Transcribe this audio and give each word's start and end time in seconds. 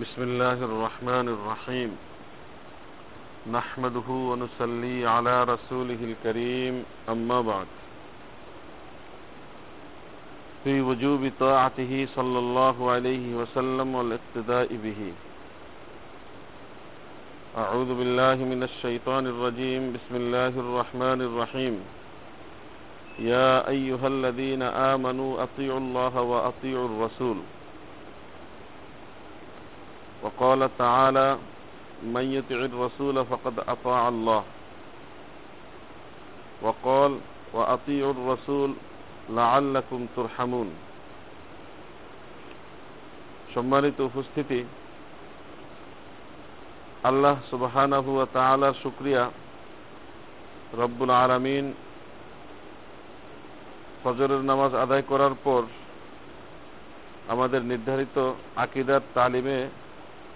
بسم 0.00 0.22
الله 0.22 0.52
الرحمن 0.52 1.28
الرحيم. 1.28 1.96
نحمده 3.52 4.08
ونصلي 4.08 5.06
على 5.06 5.44
رسوله 5.44 5.98
الكريم. 6.00 6.84
أما 7.08 7.40
بعد. 7.40 7.66
في 10.64 10.80
وجوب 10.80 11.32
طاعته 11.40 12.08
صلى 12.16 12.38
الله 12.38 12.90
عليه 12.90 13.36
وسلم 13.36 13.94
والاقتداء 13.94 14.68
به. 14.84 15.12
أعوذ 17.58 17.94
بالله 17.94 18.34
من 18.34 18.62
الشيطان 18.62 19.26
الرجيم. 19.26 19.92
بسم 19.92 20.16
الله 20.16 20.48
الرحمن 20.48 21.20
الرحيم. 21.22 21.84
يا 23.18 23.68
أيها 23.68 24.06
الذين 24.06 24.62
آمنوا 24.62 25.42
أطيعوا 25.42 25.80
الله 25.80 26.20
وأطيعوا 26.20 26.88
الرسول. 26.88 27.36
وقال 30.23 30.69
تعالى 30.77 31.37
من 32.03 32.25
يطع 32.33 32.59
الرسول 32.65 33.25
فقد 33.25 33.55
أطاع 33.59 34.07
الله 34.07 34.43
وقال 36.61 37.11
وأطيعوا 37.53 38.13
الرسول 38.13 38.69
لعلكم 39.29 39.99
ترحمون 40.17 40.69
সম্মানিত 43.55 43.97
উপস্থিতি 43.99 44.59
আল্লাহ 47.03 47.35
সুবহানাহু 47.49 48.09
ওয়া 48.15 48.27
তাআলার 48.33 48.75
শুকরিয়া 48.83 49.23
রব্বুল 50.73 51.11
আলামিন 51.15 51.65
ফজরের 54.03 54.41
নামাজ 54.43 54.71
আদায় 54.75 55.01
করার 55.01 55.33
পর 55.43 55.61
আমাদের 57.29 57.61
নির্ধারিত 57.61 58.17
আকিদার 58.55 59.01
তালিমে 59.13 59.59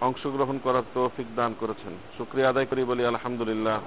অংশগ্রহণ 0.01 0.59
করার 0.63 0.83
তৌফিক 0.95 1.27
দান 1.37 1.55
করেছেন। 1.61 1.93
শুক্রিয়া 2.19 2.49
আদায় 2.49 2.67
করি 2.67 2.85
বলি, 2.85 3.07
আলহামদুলিল্লাহ। 3.07 3.81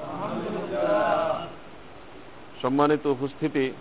সম্মানিত 2.61 3.05
উপস্থিতি, 3.05 3.71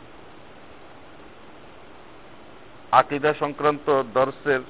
আকিদা 2.93 3.34
সংক্রান্ত 3.39 4.03
দর্শের 4.15 4.61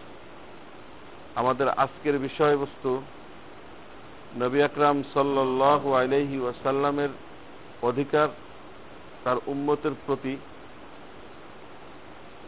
আমাদের 1.35 1.69
আজকের 1.69 2.19
বিষয়বস্তু 2.19 3.03
নবী 4.41 4.63
আকরাম 4.63 5.03
সাল্লাহ 5.15 5.93
আলহি 5.93 6.39
ওয়াসাল্লামের 6.39 7.09
অধিকার, 7.83 8.29
তার 9.25 9.37
উম্মতের 9.47 9.91
প্রতি। 10.07 10.37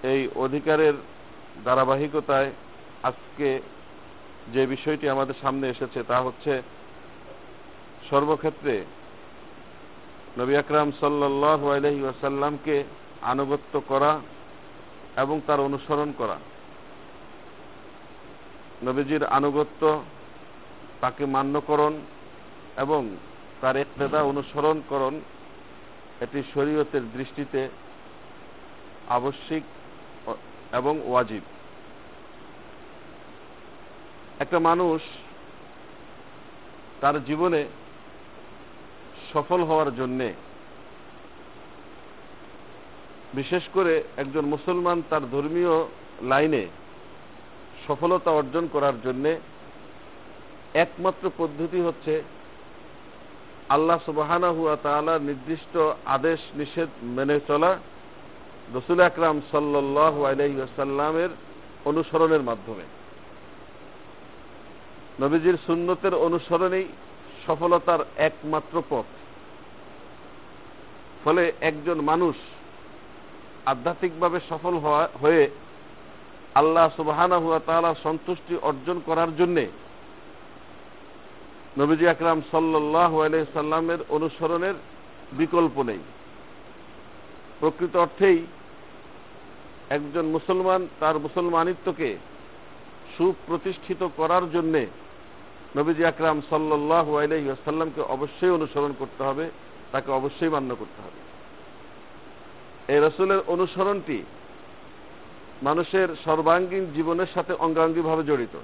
এই 0.03 0.29
অধিকারের 0.35 0.95
ধারাবাহিকতায় 1.65 2.51
আজকে 3.03 3.61
যে 4.55 4.67
বিষয়টি 4.67 5.09
আমাদের 5.09 5.35
সামনে 5.43 5.69
এসেছে 5.69 6.03
তা 6.09 6.21
হচ্ছে 6.21 6.63
সর্বক্ষেত্রে 8.11 8.85
নবী 10.39 10.55
আকরাম 10.57 10.93
সাল্লাহ 11.01 11.61
আলহি 11.71 12.03
ওয়াসাল্লামকে 12.03 12.85
আনুগত্য 13.23 13.81
করা 13.89 14.21
এবং 15.17 15.41
তার 15.47 15.61
অনুসরণ 15.61 16.13
করা। 16.19 16.37
নবীজির 18.85 19.25
আনুগত্য, 19.25 20.03
তাকে 21.01 21.27
মান্যকরণ 21.27 21.95
এবং 22.77 23.17
তার 23.61 23.77
একতেদা 23.77 24.23
অনুসরণকরণ 24.23 25.21
এটি 26.21 26.43
শরীয়তের 26.55 27.03
দৃষ্টিতে 27.13 27.69
আবশ্যিক 29.09 29.63
এবং 30.73 31.01
ওয়াজিব। 31.05 31.43
একটা 34.41 34.59
মানুষ 34.59 35.01
তার 37.01 37.25
জীবনে 37.25 37.65
সফল 39.33 39.63
হওয়ার 39.63 39.97
জন্যে, 39.97 40.33
বিশেষ 43.35 43.63
করে 43.73 44.03
একজন 44.17 44.45
মুসলমান 44.45 45.03
তার 45.11 45.21
ধর্মীয় 45.31 45.75
লাইনে 46.23 46.67
সফলতা 47.87 48.31
অর্জন 48.31 48.69
করার 48.73 48.93
জন্যে 49.05 49.41
একমাত্র 50.75 51.31
পদ্ধতি 51.39 51.81
হচ্ছে 51.81 52.23
আল্লাহ 53.69 53.99
সুবাহানা 54.07 54.49
হুয়া 54.49 54.77
তালা 54.77 55.19
নির্দিষ্ট 55.19 55.77
আদেশ, 56.07 56.41
নিষেধ 56.55 56.89
মেনে 57.03 57.41
চলা। 57.49 57.79
রসুল 58.75 59.01
আকরাম 59.01 59.41
সাল্লাহ 59.51 60.25
আলহিসাল্লামের 60.25 61.29
অনুসরণের 61.85 62.43
মাধ্যমে। 62.43 63.00
নবীজির 65.21 65.57
সুন্নতের 65.67 66.15
অনুসরণেই 66.15 66.87
সফলতার 67.47 68.01
একমাত্র 68.17 68.83
পথ। 68.91 69.05
ফলে 71.25 71.53
একজন 71.61 72.01
মানুষ 72.01 72.37
আধ্যাত্মিকভাবে 73.67 74.41
সফল 74.49 74.75
হয়ে 75.23 75.51
আল্লাহ 76.55 76.89
সুবাহানা 76.97 77.37
হুয়া 77.39 77.95
সন্তুষ্টি 78.03 78.55
অর্জন 78.63 79.01
করার 79.07 79.37
জন্যে 79.37 79.67
নবীজি 81.79 82.09
আকরাম 82.09 82.43
সাল্লাহ 82.51 83.13
সাল্লামের 83.55 83.99
অনুসরণের 84.09 84.75
বিকল্প 85.33 85.83
নেই। 85.83 85.99
প্রকৃত 87.61 87.97
অর্থেই 87.97 88.39
একজন 89.91 90.25
মুসলমান 90.27 90.89
তার 91.01 91.19
মুসলমানিত্বকে 91.19 92.17
সুপ্রতিষ্ঠিত 93.17 94.09
করার 94.17 94.51
জন্যে 94.51 94.87
নবীজি 95.77 96.05
আকরাম 96.05 96.41
সাল্লাহ 96.51 97.17
আলহিসাল্লামকে 97.17 98.01
অবশ্যই 98.01 98.51
অনুসরণ 98.51 98.93
করতে 98.99 99.25
হবে, 99.25 99.51
তাকে 99.93 100.11
অবশ্যই 100.11 100.49
মান্য 100.49 100.77
করতে 100.77 101.03
হবে। 101.03 101.21
এই 102.93 103.01
রসুলের 103.01 103.41
অনুসরণটি 103.47 104.23
মানুষের 105.63 106.09
সর্বাঙ্গীন 106.25 106.87
জীবনের 106.95 107.27
সাথে 107.35 107.53
অঙ্গাঙ্গিভাবে 107.53 108.25
জড়িত। 108.25 108.55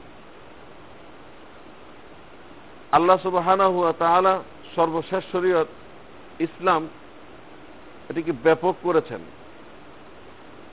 আল্লাহ 2.93 3.19
সুবাহানা 3.23 3.67
হুয়া 3.67 3.93
তাহলা 3.93 4.43
সর্বশেষ 4.77 5.25
শরীয়ত 5.33 5.67
ইসলাম 6.41 6.89
এটিকে 8.11 8.33
ব্যাপক 8.33 8.75
করেছেন 8.83 9.21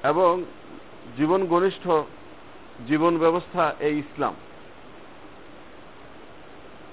এবং 0.03 0.43
জীবন 1.17 1.47
ঘনিষ্ঠ 1.47 1.88
জীবন 2.88 3.17
ব্যবস্থা 3.17 3.73
এই 3.79 3.99
ইসলাম। 3.99 4.33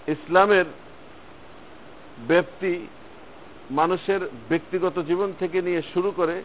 ইসলামের 0.07 0.65
ব্যক্তি 2.29 2.87
মানুষের 3.71 4.21
ব্যক্তিগত 4.49 4.99
জীবন 4.99 5.33
থেকে 5.39 5.63
নিয়ে 5.63 5.83
শুরু 5.95 6.11
করে 6.11 6.43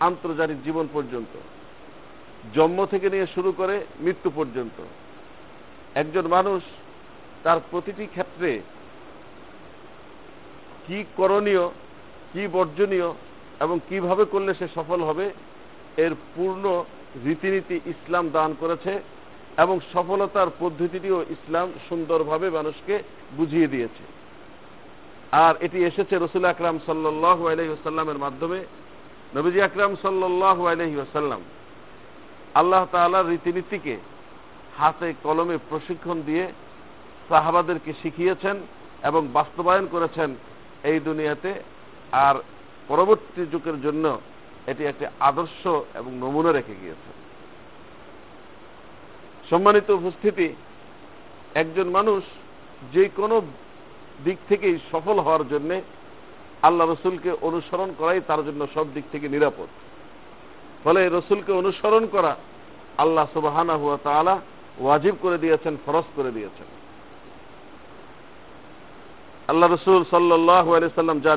আন্তর্জাতিক 0.00 0.64
জীবন 0.64 0.88
পর্যন্ত, 0.92 1.36
জন্ম 2.54 2.86
থেকে 2.86 3.10
নিয়ে 3.10 3.26
শুরু 3.34 3.52
করে 3.52 3.86
মৃত্যু 4.00 4.30
পর্যন্ত, 4.30 4.80
একজন 5.94 6.26
মানুষ 6.26 6.62
তার 7.42 7.60
প্রতিটি 7.70 8.06
ক্ষেত্রে 8.06 8.60
কি 10.86 11.04
করণীয়, 11.16 11.68
কি 12.32 12.48
বর্জনীয় 12.48 13.12
এবং 13.60 13.80
কীভাবে 13.88 14.24
করলে 14.24 14.54
সে 14.54 14.68
সফল 14.74 15.02
হবে, 15.02 15.32
এর 15.96 16.14
পূর্ণ 16.34 16.84
রীতিনীতি 17.24 17.80
ইসলাম 17.86 18.28
দান 18.32 18.54
করেছে। 18.60 19.02
এবং 19.58 19.80
সফলতার 19.92 20.48
পদ্ধতিটিও 20.58 21.24
ইসলাম 21.30 21.68
সুন্দরভাবে 21.88 22.50
মানুষকে 22.50 23.02
বুঝিয়ে 23.36 23.68
দিয়েছে। 23.68 24.04
আর 25.32 25.54
এটি 25.60 25.84
এসেছে 25.84 26.18
রসুল 26.18 26.44
আকরাম 26.44 26.78
সাল্লাহ 26.86 27.46
আলহিহাস্লামের 27.46 28.18
মাধ্যমে। 28.18 28.58
নবীজি 29.36 29.62
আকরাম 29.62 29.96
সাল্লাহ 30.02 30.66
আলহিহাস্লাম 30.66 31.40
আল্লাহ 32.54 32.86
তালার 32.92 33.28
রীতিনীতিকে 33.28 33.96
হাতে 34.78 35.14
কলমে 35.22 35.58
প্রশিক্ষণ 35.68 36.22
দিয়ে 36.22 36.52
সাহাবাদেরকে 37.28 37.92
শিখিয়েছেন 38.02 38.56
এবং 39.02 39.28
বাস্তবায়ন 39.32 39.86
করেছেন 39.90 40.30
এই 40.84 40.98
দুনিয়াতে। 41.00 41.50
আর 42.12 42.36
পরবর্তী 42.88 43.42
যুগের 43.52 43.82
জন্য 43.82 44.04
এটি 44.66 44.82
একটি 44.86 45.06
আদর্শ 45.20 45.62
এবং 45.94 46.10
নমুনা 46.18 46.52
রেখে 46.52 46.74
গিয়েছে। 46.82 47.27
সম্মানিত 49.50 49.88
উপস্থিতি, 49.90 50.48
একজন 51.62 51.86
মানুষ 51.98 52.22
যে 52.94 53.04
কোনো 53.18 53.36
দিক 54.24 54.38
থেকেই 54.48 54.76
সফল 54.92 55.16
হওয়ার 55.26 55.44
জন্য 55.52 55.70
আল্লাহ 56.68 56.84
রসুলকে 56.86 57.30
অনুসরণ 57.48 57.90
করাই 57.98 58.20
তার 58.28 58.40
জন্য 58.46 58.62
সব 58.74 58.86
দিক 58.94 59.04
থেকে 59.12 59.26
নিরাপদ। 59.34 59.68
ফলে 60.84 61.00
রসুলকে 61.08 61.52
অনুসরণ 61.52 62.04
করা 62.14 62.32
আল্লাহ 63.04 63.26
সুবাহানা 63.34 63.74
হুয়া 63.80 63.98
তালা 64.04 64.34
ওয়াজিব 64.82 65.14
করে 65.22 65.36
দিয়েছেন, 65.44 65.74
ফরজ 65.86 66.06
করে 66.16 66.30
দিয়েছেন। 66.36 66.68
আল্লাহ 69.48 69.68
রসুল 69.68 70.00
সাল্লাহ 70.14 70.66
সাল্লাম 70.98 71.18
যা 71.26 71.32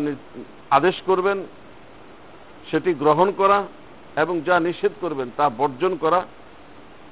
আদেশ 0.77 0.97
করবেন, 1.05 1.37
সেটি 2.69 2.91
গ্রহণ 2.93 3.27
করা 3.39 3.57
এবং 4.23 4.35
যা 4.47 4.55
নিষেধ 4.67 4.93
করবেন 5.01 5.27
তা 5.37 5.45
বর্জন 5.61 5.93
করা 6.03 6.19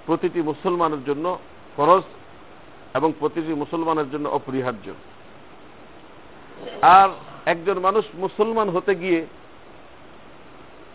প্রতিটি 0.09 0.41
মুসলমানের 0.41 1.03
জন্য 1.06 1.39
ফরজ 1.77 2.03
এবং 2.94 3.13
প্রতিটি 3.19 3.53
মুসলমানের 3.53 4.11
জন্য 4.11 4.29
অপরিহার্য। 4.29 4.88
আর 6.81 7.09
একজন 7.45 7.79
মানুষ 7.79 8.06
মুসলমান 8.15 8.69
হতে 8.69 8.95
গিয়ে 8.95 9.25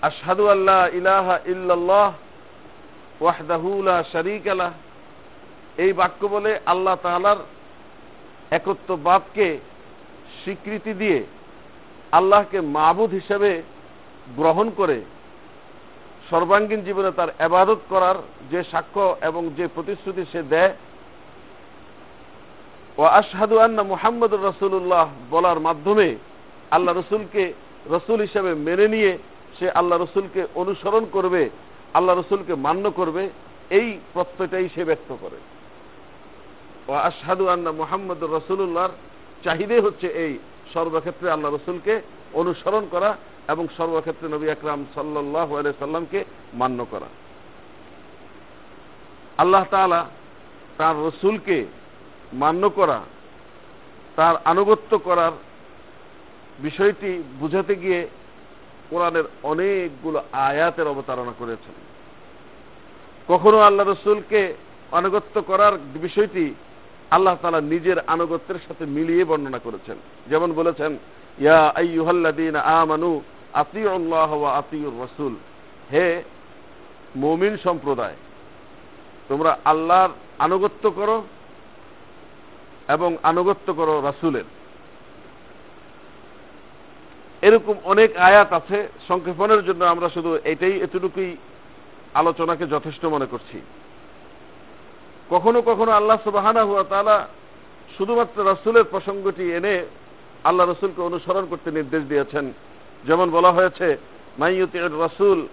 আশহাদু 0.02 0.46
আল্লাহ 0.46 0.96
ইলাহা 0.96 1.38
ইল্লাল্লাহ 1.46 2.12
ওয়াহদাহু 3.20 3.82
লা 3.82 4.04
শারীকা 4.12 4.54
লাহ, 4.54 4.72
এই 5.76 5.92
বাক্য 5.92 6.26
বলে 6.26 6.60
আল্লাহ 6.66 6.96
তাআলার 7.02 7.36
একত্ববাদকে 8.50 9.58
স্বীকৃতি 10.44 10.92
দিয়ে 10.92 11.24
আল্লাহকে 12.12 12.60
মাবুদ 12.60 13.10
হিসেবে 13.10 13.62
গ্রহণ 14.36 14.70
করে 14.70 15.00
সর্বাঙ্গীন 16.30 16.80
জীবনে 16.80 17.10
তার 17.16 17.28
এবাদত 17.38 17.80
করার 17.88 18.14
যে 18.50 18.62
সাক্ষ্য 18.70 19.16
এবং 19.22 19.48
যে 19.56 19.68
প্রতিশ্রুতি 19.74 20.24
সে 20.32 20.42
দেয় 20.42 20.72
ও 22.98 23.02
আশহাদু 23.02 23.58
আন্না 23.58 23.82
মুহাম্মদ 23.82 24.34
রসুল্লাহ 24.34 25.08
বলার 25.30 25.60
মাধ্যমে 25.60 26.16
আল্লাহ 26.70 26.94
রসুলকে 26.94 27.52
রসুল 27.90 28.20
হিসেবে 28.20 28.54
মেনে 28.54 28.88
নিয়ে 28.88 29.18
সে 29.58 29.70
আল্লাহ 29.70 29.98
রসুলকে 29.98 30.46
অনুসরণ 30.54 31.04
করবে, 31.12 31.50
আল্লাহ 31.94 32.18
রসুলকে 32.18 32.54
মান্য 32.54 32.90
করবে, 32.90 33.30
এই 33.70 33.98
প্রত্যয়টাই 34.12 34.68
সে 34.74 34.84
ব্যক্ত 34.84 35.16
করে। 35.20 35.36
ও 36.88 36.92
আশহাদু 36.92 37.48
আন্না 37.48 37.72
মুহাম্মদ 37.72 38.24
রসুল্লাহর 38.24 38.90
চাহিদে 39.44 39.80
হচ্ছে 39.80 40.06
এই 40.06 40.38
সর্বক্ষেত্রে 40.74 41.30
আল্লাহ 41.30 41.54
রসুলকে 41.54 42.00
অনুসরণ 42.32 42.86
করা 42.90 43.16
এবং 43.48 43.66
সর্বক্ষেত্রে 43.76 44.28
নবী 44.28 44.48
আকরাম 44.48 44.84
সাল্লাহ 44.94 45.62
সাল্লামকে 45.80 46.24
মান্য 46.54 46.86
করা। 46.90 47.06
আল্লাহ 49.38 49.64
তালা 49.70 50.06
তার 50.78 50.94
রসুলকে 50.96 51.66
মান্য 52.32 52.70
করা, 52.70 53.00
তার 54.16 54.34
আনুগত্য 54.44 54.98
করার 54.98 55.32
বিষয়টি 56.58 57.22
বুঝাতে 57.38 57.74
গিয়ে 57.74 58.08
কোরআনের 58.90 59.24
অনেকগুলো 59.42 60.22
আয়াতের 60.32 60.86
অবতারণা 60.86 61.32
করেছেন। 61.38 61.74
কখনো 63.28 63.58
আল্লাহ 63.58 63.88
রসুলকে 63.88 64.54
আনুগত্য 64.92 65.42
করার 65.42 65.72
বিষয়টি 65.94 66.54
আল্লাহ 67.10 67.36
তালা 67.42 67.60
নিজের 67.60 67.98
আনুগত্যের 68.06 68.56
সাথে 68.68 68.86
মিলিয়ে 68.86 69.24
বর্ণনা 69.24 69.58
করেছেন। 69.58 69.96
যেমন 70.26 70.52
বলেছেন, 70.52 70.98
ইয়া 71.38 71.72
আইয়ুহাল্লাদিন 71.74 72.56
আমানু 72.56 73.20
আতিউল্লাহ 73.62 74.30
ওয়া 74.40 74.50
আতিউর 74.60 74.94
রসুল। 75.04 75.34
হে 75.92 76.06
মমিন 77.16 77.54
সম্প্রদায়, 77.66 78.16
তোমরা 79.28 79.50
আল্লাহর 79.64 80.12
আনুগত্য 80.38 80.84
করো 80.90 81.16
এবং 82.88 83.10
আনুগত্য 83.22 83.68
করো 83.74 83.94
রাসুলের। 84.00 84.46
এরকম 87.42 87.76
অনেক 87.84 88.10
আয়াত 88.28 88.50
আছে, 88.52 88.78
সংক্ষেপণের 89.08 89.60
জন্য 89.64 89.82
আমরা 89.84 90.08
শুধু 90.08 90.30
এটাই 90.52 90.74
এতটুকুই 90.86 91.30
আলোচনাকে 92.14 92.64
যথেষ্ট 92.66 93.02
মনে 93.14 93.26
করছি। 93.26 93.58
কখনো 95.30 95.58
কখনো 95.62 95.90
আল্লাহ 95.92 96.18
সুবাহানা 96.24 96.62
হুয়া 96.64 96.84
তালা 96.90 97.16
শুধুমাত্র 97.96 98.36
রাসুলের 98.44 98.84
প্রসঙ্গটি 98.84 99.44
এনে 99.58 99.74
আল্লাহ 100.44 100.64
রসুলকে 100.66 101.00
অনুসরণ 101.02 101.44
করতে 101.50 101.68
নির্দেশ 101.70 102.02
দিয়েছেন। 102.12 102.46
যেমন 103.06 103.30
বলা 103.30 103.52
হয়েছে 103.52 103.96
মাইয়ুতি 104.38 104.78
রসুল 104.78 105.46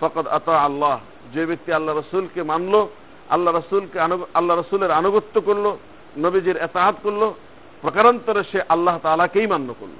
ফকত 0.00 0.26
আতা 0.26 0.60
আল্লাহ। 0.60 0.98
যে 1.34 1.46
ব্যক্তি 1.46 1.72
আল্লাহ 1.72 1.98
রসুলকে 1.98 2.42
মানল, 2.42 2.86
আল্লাহ 3.28 3.56
রসুলকে 3.56 4.00
আল্লাহ 4.34 4.54
রসুলের 4.56 4.90
আনুগত্য 4.90 5.40
করল, 5.40 5.76
নবীজির 6.18 6.56
এতাহাত 6.56 6.94
করল, 7.02 7.32
প্রকারান্তরে 7.82 8.42
সে 8.52 8.62
আল্লাহ 8.68 8.98
তালাকেই 8.98 9.46
মান্য 9.46 9.74
করল। 9.80 9.98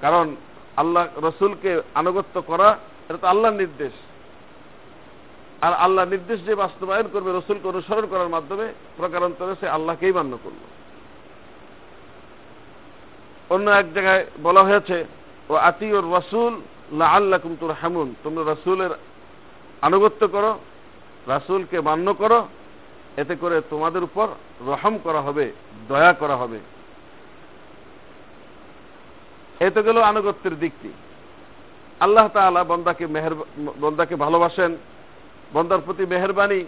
কারণ 0.00 0.36
আল্লাহ 0.76 1.06
রসুলকে 1.24 1.82
আনুগত্য 1.94 2.42
করা, 2.42 2.78
এটা 3.08 3.18
তো 3.18 3.26
আল্লাহর 3.26 3.54
নির্দেশ। 3.54 3.92
আর 5.60 5.72
আল্লাহ 5.72 6.04
নির্দেশ 6.04 6.38
যে 6.46 6.54
বাস্তবায়ন 6.54 7.08
করবে, 7.12 7.30
রসুলকে 7.32 7.68
অনুসরণ 7.68 8.06
করার 8.06 8.28
মাধ্যমে 8.28 8.72
প্রকারান্তরে 8.96 9.54
সে 9.60 9.68
আল্লাহকেই 9.68 10.12
মান্য 10.12 10.38
করল। 10.44 10.62
অন্য 13.50 13.70
এক 13.70 13.92
জায়গায় 13.92 14.24
বলা 14.42 14.62
হয়েছে 14.62 15.04
ও 15.48 15.54
আতিউর 15.54 16.06
রসুল 16.18 16.60
আল্লাহ 17.02 17.40
কুমতুর 17.40 17.70
হামুন 17.70 18.14
তোমরা 18.22 18.42
রসুলের 18.52 18.90
আনুগত্য 19.82 20.28
করো, 20.28 20.58
রাসুলকে 21.26 21.80
মান্য 21.80 22.14
করো, 22.14 22.48
এতে 23.16 23.36
করে 23.36 23.60
তোমাদের 23.70 24.02
উপর 24.02 24.28
রহম 24.66 24.98
করা 25.04 25.20
হবে, 25.20 25.52
দয়া 25.88 26.12
করা 26.12 26.36
হবে। 26.36 26.58
এতে 29.60 29.82
গেল 29.82 30.02
আনুগত্যের 30.02 30.58
দিকটি। 30.58 30.88
আল্লাহ 32.00 32.28
তালা 32.28 32.64
বন্দাকে 32.64 33.06
মেহের, 33.06 33.34
বন্দাকে 33.80 34.16
ভালোবাসেন, 34.16 34.76
বন্দার 35.52 35.78
প্রতি 35.84 36.06
মেহরবানি 36.06 36.64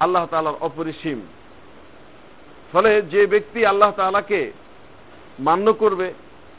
আল্লাহ 0.00 0.26
তালার 0.26 0.54
অপরিসীম। 0.60 1.20
ফলে 2.72 3.02
যে 3.02 3.26
ব্যক্তি 3.26 3.66
আল্লাহ 3.66 3.90
তালাকে 3.90 4.52
মান্য 5.38 5.72
করবে 5.72 6.14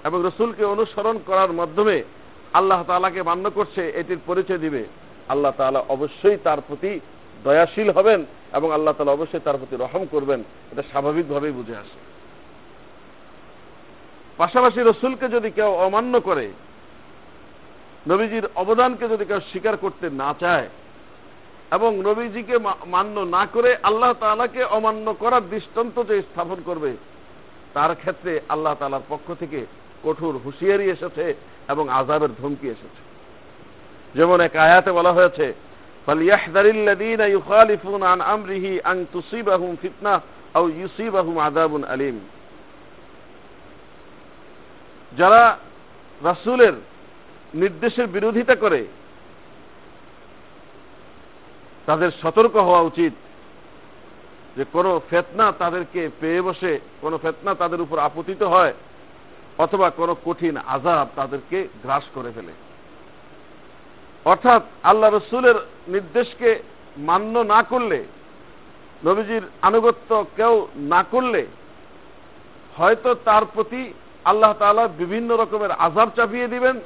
এবং 0.06 0.20
রসুলকে 0.26 0.64
অনুসরণ 0.66 1.20
করার 1.26 1.52
মাধ্যমে 1.54 2.04
আল্লাহ 2.54 2.84
তালাকে 2.84 3.22
মান্য 3.24 3.46
করছে, 3.50 3.82
এটির 3.96 4.18
পরিচয় 4.26 4.58
দিবে। 4.58 4.84
আল্লাহ 5.30 5.54
তালা 5.58 5.82
অবশ্যই 5.90 6.38
তার 6.44 6.60
প্রতি 6.68 7.00
দয়াশীল 7.44 7.90
হবেন 7.90 8.26
এবং 8.54 8.74
আল্লাহ 8.74 8.94
তালা 8.94 9.12
অবশ্যই 9.12 9.44
তার 9.44 9.58
প্রতি 9.58 9.76
রহম 9.76 10.06
করবেন। 10.12 10.40
এটা 10.72 10.84
স্বাভাবিকভাবেই 10.92 11.52
বুঝে 11.52 11.76
আসে। 11.76 12.00
পাশাপাশি 14.38 14.80
রসুলকে 14.80 15.28
যদি 15.28 15.50
কেউ 15.52 15.72
অমান্য 15.74 16.14
করে, 16.22 16.52
নবীজির 18.10 18.46
অবদানকে 18.56 19.08
যদি 19.08 19.26
কেউ 19.26 19.40
স্বীকার 19.40 19.78
করতে 19.78 20.10
না 20.10 20.30
চায়, 20.40 20.68
এবং 21.72 21.92
নবীজিকে 21.98 22.56
মান্য 22.86 23.20
না 23.20 23.44
করে 23.54 23.72
আল্লাহ 23.84 24.14
তালাকে 24.14 24.64
অমান্য 24.64 25.14
করার 25.14 25.44
দৃষ্টান্ত 25.50 25.96
যে 26.04 26.16
স্থাপন 26.22 26.60
করবে, 26.66 26.92
তার 27.74 27.96
ক্ষেত্রে 27.96 28.40
আল্লাহ 28.50 28.74
তালার 28.80 29.06
পক্ষ 29.10 29.28
থেকে 29.40 29.66
কঠোর 30.05 30.35
হুঁশিয়ারি 30.45 30.87
এসেছে 30.91 31.25
এবং 31.69 31.85
আজাবের 31.91 32.33
ধমকি 32.43 32.67
এসেছে 32.69 33.01
যেমন 34.15 34.39
এক 34.41 34.55
আয়াতে 34.57 34.91
বলা 34.93 35.13
হয়েছে 35.13 35.47
فليحذر 36.07 36.67
الذين 36.69 37.21
يخالفون 37.21 38.03
عن 38.03 38.21
امره 38.27 38.67
ان 38.87 39.07
تصيبهم 39.15 39.77
فتنه 39.77 40.21
او 40.57 40.65
يصيبهم 40.69 41.39
عذاب 41.39 41.73
اليم 41.85 42.19
যারা 45.13 45.43
রাসূলের 46.21 46.75
নির্দেশের 47.55 48.07
বিরোধিতা 48.07 48.55
করে 48.55 48.81
তাদের 51.87 52.11
সতর্ক 52.23 52.55
হওয়া 52.59 52.83
উচিত 52.83 53.13
যে 54.57 54.65
কোনো 54.73 54.91
ফেতনা 55.11 55.47
তাদেরকে 55.53 56.01
পেয়ে 56.21 56.43
বসে 56.43 56.73
কোনো 57.01 57.17
ফেতনা 57.19 57.53
তাদের 57.55 57.81
উপর 57.81 57.97
আপতিত 57.99 58.43
হয় 58.43 58.73
অথবা 59.58 59.90
কোনো 59.90 60.16
কঠিন 60.26 60.58
আজাব 60.58 61.08
তাদেরকে 61.16 61.68
গ্রাস 61.84 62.04
করে 62.14 62.32
ফেলে। 62.36 62.52
অর্থাৎ 64.26 64.62
আল্লাহ 64.84 65.10
রসুলের 65.10 65.56
নির্দেশকে 65.88 66.60
মান্য 66.98 67.40
না 67.40 67.64
করলে, 67.64 68.04
নবীজির 69.06 69.42
আনুগত্য 69.62 70.26
কেউ 70.36 70.68
না 70.76 71.04
করলে, 71.12 71.48
হয়তো 72.78 73.16
তার 73.16 73.44
প্রতি 73.54 73.94
আল্লাহ 74.26 74.54
তালা 74.54 74.88
বিভিন্ন 74.88 75.36
রকমের 75.36 75.72
আজাব 75.72 76.10
চাপিয়ে 76.16 76.48
দিবেন, 76.48 76.80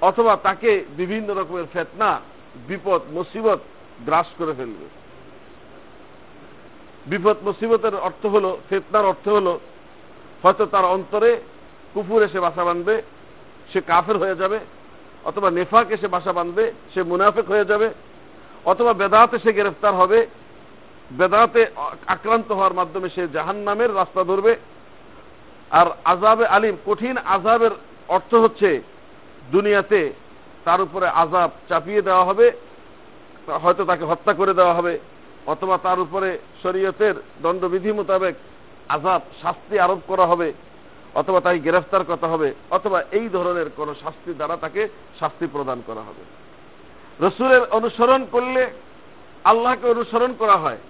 অথবা 0.00 0.36
তাকে 0.36 0.84
বিভিন্ন 0.96 1.34
রকমের 1.34 1.64
ফেতনা, 1.72 2.20
বিপদ, 2.68 3.00
মুসিবত 3.10 3.58
গ্রাস 4.06 4.26
করে 4.38 4.52
ফেলবে। 4.52 4.86
বিপদ, 7.06 7.36
মুসিবতের 7.42 7.94
অর্থ 7.94 8.26
হলো, 8.26 8.60
ফেতনার 8.68 9.04
অর্থ 9.04 9.28
হলো 9.28 9.60
হয়তো 10.42 10.64
তার 10.66 10.84
অন্তরে 10.94 11.30
কুফুর 11.94 12.20
এসে 12.26 12.38
বাসা 12.46 12.62
বাঁধবে, 12.68 12.94
সে 13.70 13.80
কাফের 13.90 14.16
হয়ে 14.22 14.36
যাবে, 14.42 14.58
অথবা 15.28 15.48
নেফাক 15.56 15.86
এসে 15.96 16.08
বাসা 16.14 16.32
বাঁধবে, 16.38 16.64
সে 16.92 17.00
মুনাফেক 17.10 17.46
হয়ে 17.52 17.68
যাবে, 17.70 17.88
অথবা 18.70 18.92
বেদাতে 19.00 19.36
সে 19.44 19.50
গ্রেফতার 19.52 19.94
হবে, 20.00 20.18
বেদাতে 21.18 21.62
আক্রান্ত 22.14 22.48
হওয়ার 22.52 22.74
মাধ্যমে 22.80 23.08
সে 23.14 23.22
জাহান 23.34 23.58
নামের 23.68 23.90
রাস্তা 24.00 24.22
ধরবে। 24.30 24.52
আর 25.78 25.86
আজাবে 26.12 26.44
আলিম, 26.56 26.74
কঠিন 26.86 27.16
আজাবের 27.34 27.74
অর্থ 28.16 28.32
হচ্ছে 28.34 28.68
দুনিয়াতে 29.52 30.00
তার 30.66 30.80
উপরে 30.86 31.06
আজাব 31.22 31.50
চাপিয়ে 31.68 32.06
দেওয়া 32.08 32.24
হবে, 32.24 32.46
হয়তো 33.62 33.82
তাকে 33.90 34.04
হত্যা 34.10 34.32
করে 34.40 34.52
দেওয়া 34.58 34.74
হবে, 34.78 34.94
অথবা 35.52 35.76
তার 35.86 35.98
উপরে 36.00 36.28
শরীয়তের 36.62 37.14
দণ্ডবিধি 37.42 37.90
মোতাবেক 37.92 38.34
আজাব 38.88 39.22
শাস্তি 39.42 39.76
আরোপ 39.78 40.00
করা 40.08 40.26
হবে, 40.26 40.48
অথবা 41.14 41.40
তাকে 41.40 41.58
গ্রেফতার 41.58 42.02
করা 42.04 42.28
হবে, 42.32 42.48
অথবা 42.70 42.98
এই 43.18 43.26
ধরনের 43.28 43.68
কোন 43.76 43.88
শাস্তি 44.02 44.32
দ্বারা 44.34 44.56
তাকে 44.56 44.82
শাস্তি 45.20 45.46
প্রদান 45.54 45.78
করা 45.86 46.02
হবে। 46.08 46.22
রসুলের 47.20 47.62
অনুসরণ 47.78 48.22
করলে 48.34 48.62
আল্লাহকে 49.44 49.86
অনুসরণ 49.94 50.32
করা 50.40 50.56
হয়, 50.56 50.80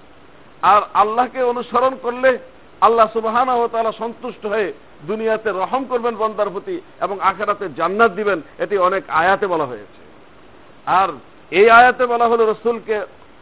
আর 0.62 0.80
আল্লাহকে 1.02 1.40
অনুসরণ 1.42 1.94
করলে 2.02 2.38
আল্লাহ 2.82 3.06
সুবাহানা 3.12 3.54
ও 3.54 3.68
তালা 3.68 3.92
সন্তুষ্ট 4.02 4.42
হয়ে 4.46 4.72
দুনিয়াতে 5.10 5.48
রহম 5.50 5.82
করবেন 5.90 6.14
বন্দার 6.20 6.52
প্রতি 6.54 6.76
এবং 7.00 7.16
আখেরাতে 7.30 7.66
জান্নাত 7.78 8.10
দিবেন, 8.18 8.38
এটি 8.58 8.78
অনেক 8.78 9.02
আয়াতে 9.10 9.46
বলা 9.46 9.66
হয়েছে। 9.66 10.00
আর 10.86 11.08
এই 11.52 11.68
আয়াতে 11.70 12.06
বলা 12.06 12.26
হলো 12.28 12.42
রসুলকে 12.46 12.96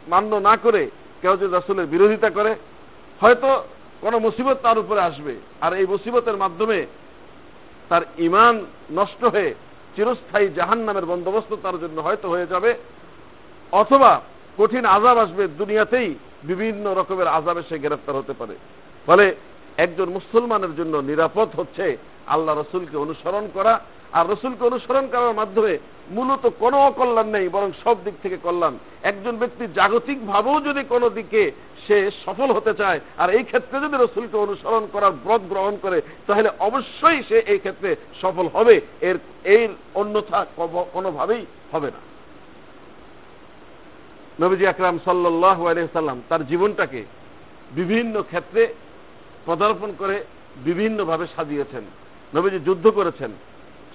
মান্য 0.07 0.31
না 0.47 0.53
করে 0.57 0.89
কেউ 1.21 1.33
যদি 1.35 1.51
রসুলের 1.51 1.87
বিরোধিতা 1.93 2.29
করে, 2.29 2.51
হয়তো 3.21 3.49
কোনো 4.01 4.17
মুসিবত 4.19 4.57
তার 4.65 4.77
উপরে 4.79 5.01
আসবে। 5.01 5.33
আর 5.61 5.71
এই 5.79 5.85
মুসিবতের 5.85 6.37
মাধ্যমে 6.37 6.79
তার 7.89 8.03
ইমান 8.17 8.55
নষ্ট 8.99 9.21
হয়ে 9.23 9.49
চিরস্থায়ী 9.95 10.47
জাহান 10.57 10.79
নামের 10.87 11.05
বন্দোবস্ত 11.05 11.51
তার 11.63 11.75
জন্য 11.79 11.97
হয়তো 12.01 12.27
হয়ে 12.29 12.47
যাবে, 12.47 12.71
অথবা 13.71 14.11
কঠিন 14.57 14.85
আজাব 14.85 15.17
আসবে 15.17 15.43
দুনিয়াতেই 15.61 16.09
বিভিন্ন 16.43 16.85
রকমের 16.99 17.27
আজাবে 17.27 17.61
সে 17.69 17.75
গ্রেফতার 17.79 18.19
হতে 18.19 18.33
পারে। 18.33 18.55
ফলে 19.07 19.25
একজন 19.77 20.07
মুসলমানের 20.09 20.73
জন্য 20.75 20.93
নিরাপদ 21.09 21.49
হচ্ছে 21.59 21.85
আল্লাহ 22.27 22.53
রসুলকে 22.55 22.97
অনুসরণ 22.97 23.45
করা 23.53 23.73
আর 24.13 24.25
রসুলকে 24.29 24.63
অনুসরণ 24.65 25.05
করার 25.07 25.33
মাধ্যমে 25.33 25.73
মূলত 26.09 26.43
কোনো 26.59 26.77
অকল্যাণ 26.89 27.27
নেই, 27.27 27.49
বরং 27.49 27.69
সব 27.83 27.95
দিক 28.03 28.15
থেকে 28.23 28.37
কল্যাণ। 28.37 28.75
একজন 29.03 29.37
ব্যক্তি 29.37 29.63
জাগতিক 29.75 30.19
ভাবেও 30.27 30.57
যদি 30.61 30.81
কোনো 30.83 31.09
দিকে 31.09 31.51
সে 31.87 31.97
সফল 32.25 32.51
হতে 32.51 32.73
চায়, 32.73 32.99
আর 33.17 33.29
এই 33.37 33.43
ক্ষেত্রে 33.43 33.79
যদি 33.79 33.95
রসুলকে 33.97 34.37
অনুসরণ 34.37 34.87
করার 34.93 35.11
ব্রত 35.11 35.41
গ্রহণ 35.49 35.75
করে, 35.81 36.01
তাহলে 36.27 36.49
অবশ্যই 36.59 37.19
সে 37.29 37.37
এই 37.39 37.59
ক্ষেত্রে 37.59 37.95
সফল 38.21 38.45
হবে। 38.47 38.81
এর 39.01 39.17
এর 39.43 39.69
অন্যথা 39.93 40.45
কোনোভাবেই 40.93 41.45
হবে 41.71 41.89
না। 41.91 42.01
নবীজি 44.41 44.65
আকরাম 44.67 44.99
সাল্লাহ 45.05 45.59
আলহাম 45.65 46.21
তার 46.29 46.47
জীবনটাকে 46.47 47.01
বিভিন্ন 47.71 48.21
ক্ষেত্রে 48.21 48.73
পদার্পণ 49.45 49.89
করে 49.99 50.23
বিভিন্নভাবে 50.65 51.25
সাজিয়েছেন। 51.35 51.83
নবীজি 52.35 52.59
যুদ্ধ 52.59 52.85
করেছেন। 52.89 53.31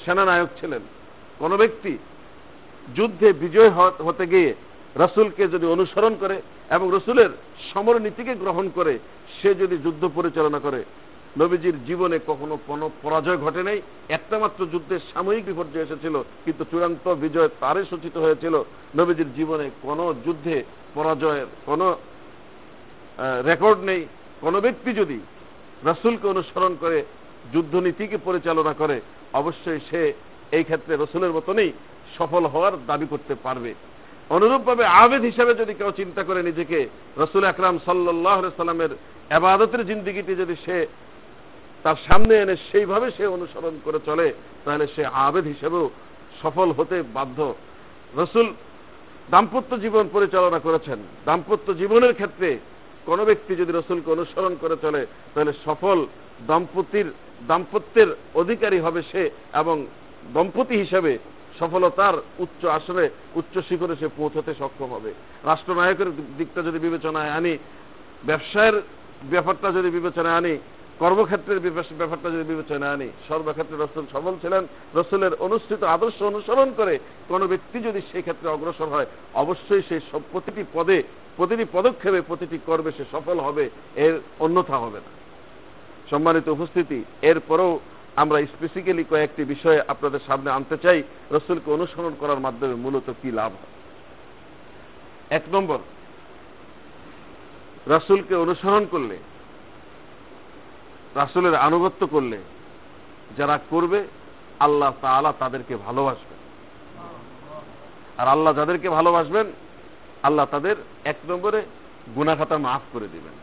সেনানায়ক 0.04 0.50
ছিলেন। 0.60 0.82
কোন 1.38 1.52
ব্যক্তি 1.62 1.92
যুদ্ধে 2.96 3.28
বিজয় 3.42 3.70
হতে 4.06 4.24
গিয়ে 4.32 4.50
রসুলকে 5.02 5.44
যদি 5.54 5.66
অনুসরণ 5.66 6.14
করে 6.22 6.36
এবং 6.76 6.86
রসুলের 6.96 7.30
সমর 7.70 7.96
নীতিকে 8.06 8.34
গ্রহণ 8.42 8.66
করে, 8.76 8.94
সে 9.36 9.50
যদি 9.62 9.76
যুদ্ধ 9.84 10.02
পরিচালনা 10.14 10.58
করে, 10.66 10.80
নবীজির 11.40 11.76
জীবনে 11.88 12.16
কখনো 12.26 12.54
কোনো 12.66 12.86
পরাজয় 13.02 13.38
ঘটে 13.44 13.62
নাই। 13.62 13.78
একটা 14.08 14.36
মাত্র 14.38 14.60
যুদ্ধের 14.72 15.02
সাময়িক 15.12 15.44
বিপর্যয় 15.46 15.86
এসেছিল, 15.86 16.14
কিন্তু 16.44 16.62
চূড়ান্ত 16.70 17.04
বিজয় 17.24 17.50
তারে 17.60 17.82
সূচিত 17.90 18.16
হয়েছিল। 18.24 18.54
নবীজির 18.98 19.30
জীবনে 19.36 19.66
কোনো 19.82 20.04
যুদ্ধে 20.24 20.56
পরাজয়ের 20.94 21.48
কোনো 21.66 21.86
রেকর্ড 23.48 23.78
নেই। 23.90 24.02
কোনো 24.40 24.58
ব্যক্তি 24.60 24.90
যদি 25.00 25.18
রসুলকে 25.84 26.26
অনুসরণ 26.28 26.72
করে 26.80 26.98
যুদ্ধনীতিকে 27.52 28.18
পরিচালনা 28.24 28.72
করে, 28.72 29.00
অবশ্যই 29.32 29.80
সে 29.90 30.12
এই 30.52 30.64
ক্ষেত্রে 30.64 30.96
রসুলের 30.96 31.32
মতনই 31.32 31.72
সফল 32.18 32.46
হওয়ার 32.46 32.72
দাবি 32.86 33.06
করতে 33.10 33.34
পারবে। 33.42 33.74
অনুরূপভাবে 34.30 34.84
আবেদ 34.84 35.22
হিসাবে 35.22 35.54
যদি 35.54 35.74
কেউ 35.74 35.90
চিন্তা 35.96 36.22
করে 36.24 36.42
নিজেকে, 36.42 36.88
রসুল 37.16 37.44
আকরাম 37.44 37.78
সাল্লাহ 37.84 38.40
সাল্লামের 38.56 38.90
আবাদতের 39.30 39.86
জিন্দিগিটি 39.86 40.34
যদি 40.36 40.54
সে 40.66 40.86
তার 41.82 41.94
সামনে 42.06 42.34
এনে 42.36 42.56
সেইভাবে 42.72 43.10
সে 43.16 43.26
অনুসরণ 43.26 43.78
করে 43.84 43.98
চলে, 44.06 44.32
তাহলে 44.64 44.86
সে 44.96 45.04
আবেদ 45.04 45.44
হিসেবেও 45.44 45.90
সফল 46.42 46.72
হতে 46.72 47.02
বাধ্য। 47.14 47.54
রসুল 48.16 48.54
দাম্পত্য 49.30 49.80
জীবন 49.80 50.08
পরিচালনা 50.12 50.58
করেছেন। 50.58 50.98
দাম্পত্য 51.24 51.74
জীবনের 51.74 52.14
ক্ষেত্রে 52.14 52.58
কোনো 53.06 53.24
ব্যক্তি 53.24 53.56
যদি 53.56 53.72
রসুলকে 53.72 54.10
অনুসরণ 54.10 54.56
করে 54.60 54.76
চলে, 54.82 55.06
তাহলে 55.34 55.52
সফল 55.64 56.06
দম্পতির, 56.48 57.08
দাম্পত্যের 57.48 58.08
অধিকারী 58.34 58.78
হবে 58.78 59.02
সে 59.12 59.30
এবং 59.54 59.86
দম্পতি 60.34 60.76
হিসেবে 60.76 61.18
সফলতার 61.58 62.14
উচ্চ 62.38 62.64
আসনে 62.64 63.10
উচ্চ 63.34 63.58
শিখরে 63.58 63.96
সে 64.00 64.08
পৌঁছতে 64.16 64.54
সক্ষম 64.58 64.90
হবে। 64.92 65.10
রাষ্ট্রনায়কের 65.44 66.10
দিকটা 66.38 66.62
যদি 66.62 66.78
বিবেচনায় 66.78 67.30
আনি, 67.30 67.58
ব্যবসায়ের 68.24 68.82
ব্যাপারটা 69.30 69.72
যদি 69.72 69.90
বিবেচনায় 69.90 70.34
আনি, 70.34 70.58
কর্মক্ষেত্রের 70.98 71.60
ব্যাপারটা 71.98 72.30
যদি 72.30 72.44
বিবেচনায় 72.44 72.92
আনি, 72.92 73.08
সর্বক্ষেত্রে 73.28 73.76
রসুল 73.76 74.04
সফল 74.12 74.34
ছিলেন, 74.42 74.66
রসুলের 74.94 75.34
অনুষ্ঠিত 75.34 75.82
আদর্শ 75.82 76.22
অনুসরণ 76.22 76.68
করে 76.76 76.98
কোন 77.28 77.46
ব্যক্তি 77.46 77.80
যদি 77.80 78.00
সেই 78.12 78.22
ক্ষেত্রে 78.22 78.48
অগ্রসর 78.48 78.86
হয়, 78.86 79.06
অবশ্যই 79.34 79.82
সেই 79.88 80.00
প্রতিটি 80.32 80.64
পদে, 80.72 81.02
প্রতিটি 81.36 81.64
পদক্ষেপে 81.72 82.20
প্রতিটি 82.20 82.58
কর্মে 82.66 82.90
সে 82.96 83.04
সফল 83.12 83.40
হবে, 83.40 83.70
এর 83.96 84.20
অন্যথা 84.38 84.78
হবে 84.78 84.98
না। 84.98 85.25
সম্মানিত 86.10 86.48
উপস্থিতি, 86.48 87.04
এরপরেও 87.22 87.80
আমরা 88.16 88.38
স্পেসিক্যালি 88.46 89.04
কয়েকটি 89.10 89.44
বিষয়ে 89.44 89.80
আপনাদের 89.88 90.20
সামনে 90.26 90.50
আনতে 90.50 90.76
চাই, 90.78 91.02
রসুলকে 91.30 91.68
অনুসরণ 91.70 92.14
করার 92.20 92.40
মাধ্যমে 92.40 92.74
মূলত 92.74 93.08
কি 93.22 93.30
লাভ 93.30 93.52
হয়? 93.52 93.72
এক 95.30 95.44
নম্বর, 95.52 95.78
রাসুলকে 97.86 98.34
অনুসরণ 98.34 98.84
করলে, 98.90 99.16
রাসুলের 101.14 101.54
আনুগত্য 101.54 102.06
করলে, 102.06 102.38
যারা 103.38 103.56
করবে, 103.70 104.00
আল্লাহ 104.60 104.92
তালা 105.00 105.32
তাদেরকে 105.38 105.76
ভালোবাসবেন। 105.76 106.40
আর 108.18 108.26
আল্লাহ 108.28 108.52
যাদেরকে 108.54 108.88
ভালোবাসবেন, 108.88 109.46
আল্লাহ 110.22 110.46
তাদের 110.50 110.76
এক 111.04 111.18
নম্বরে 111.28 111.60
গুনাখাতা 112.14 112.56
মাফ 112.58 112.82
করে 112.92 113.08
দিবেন। 113.08 113.34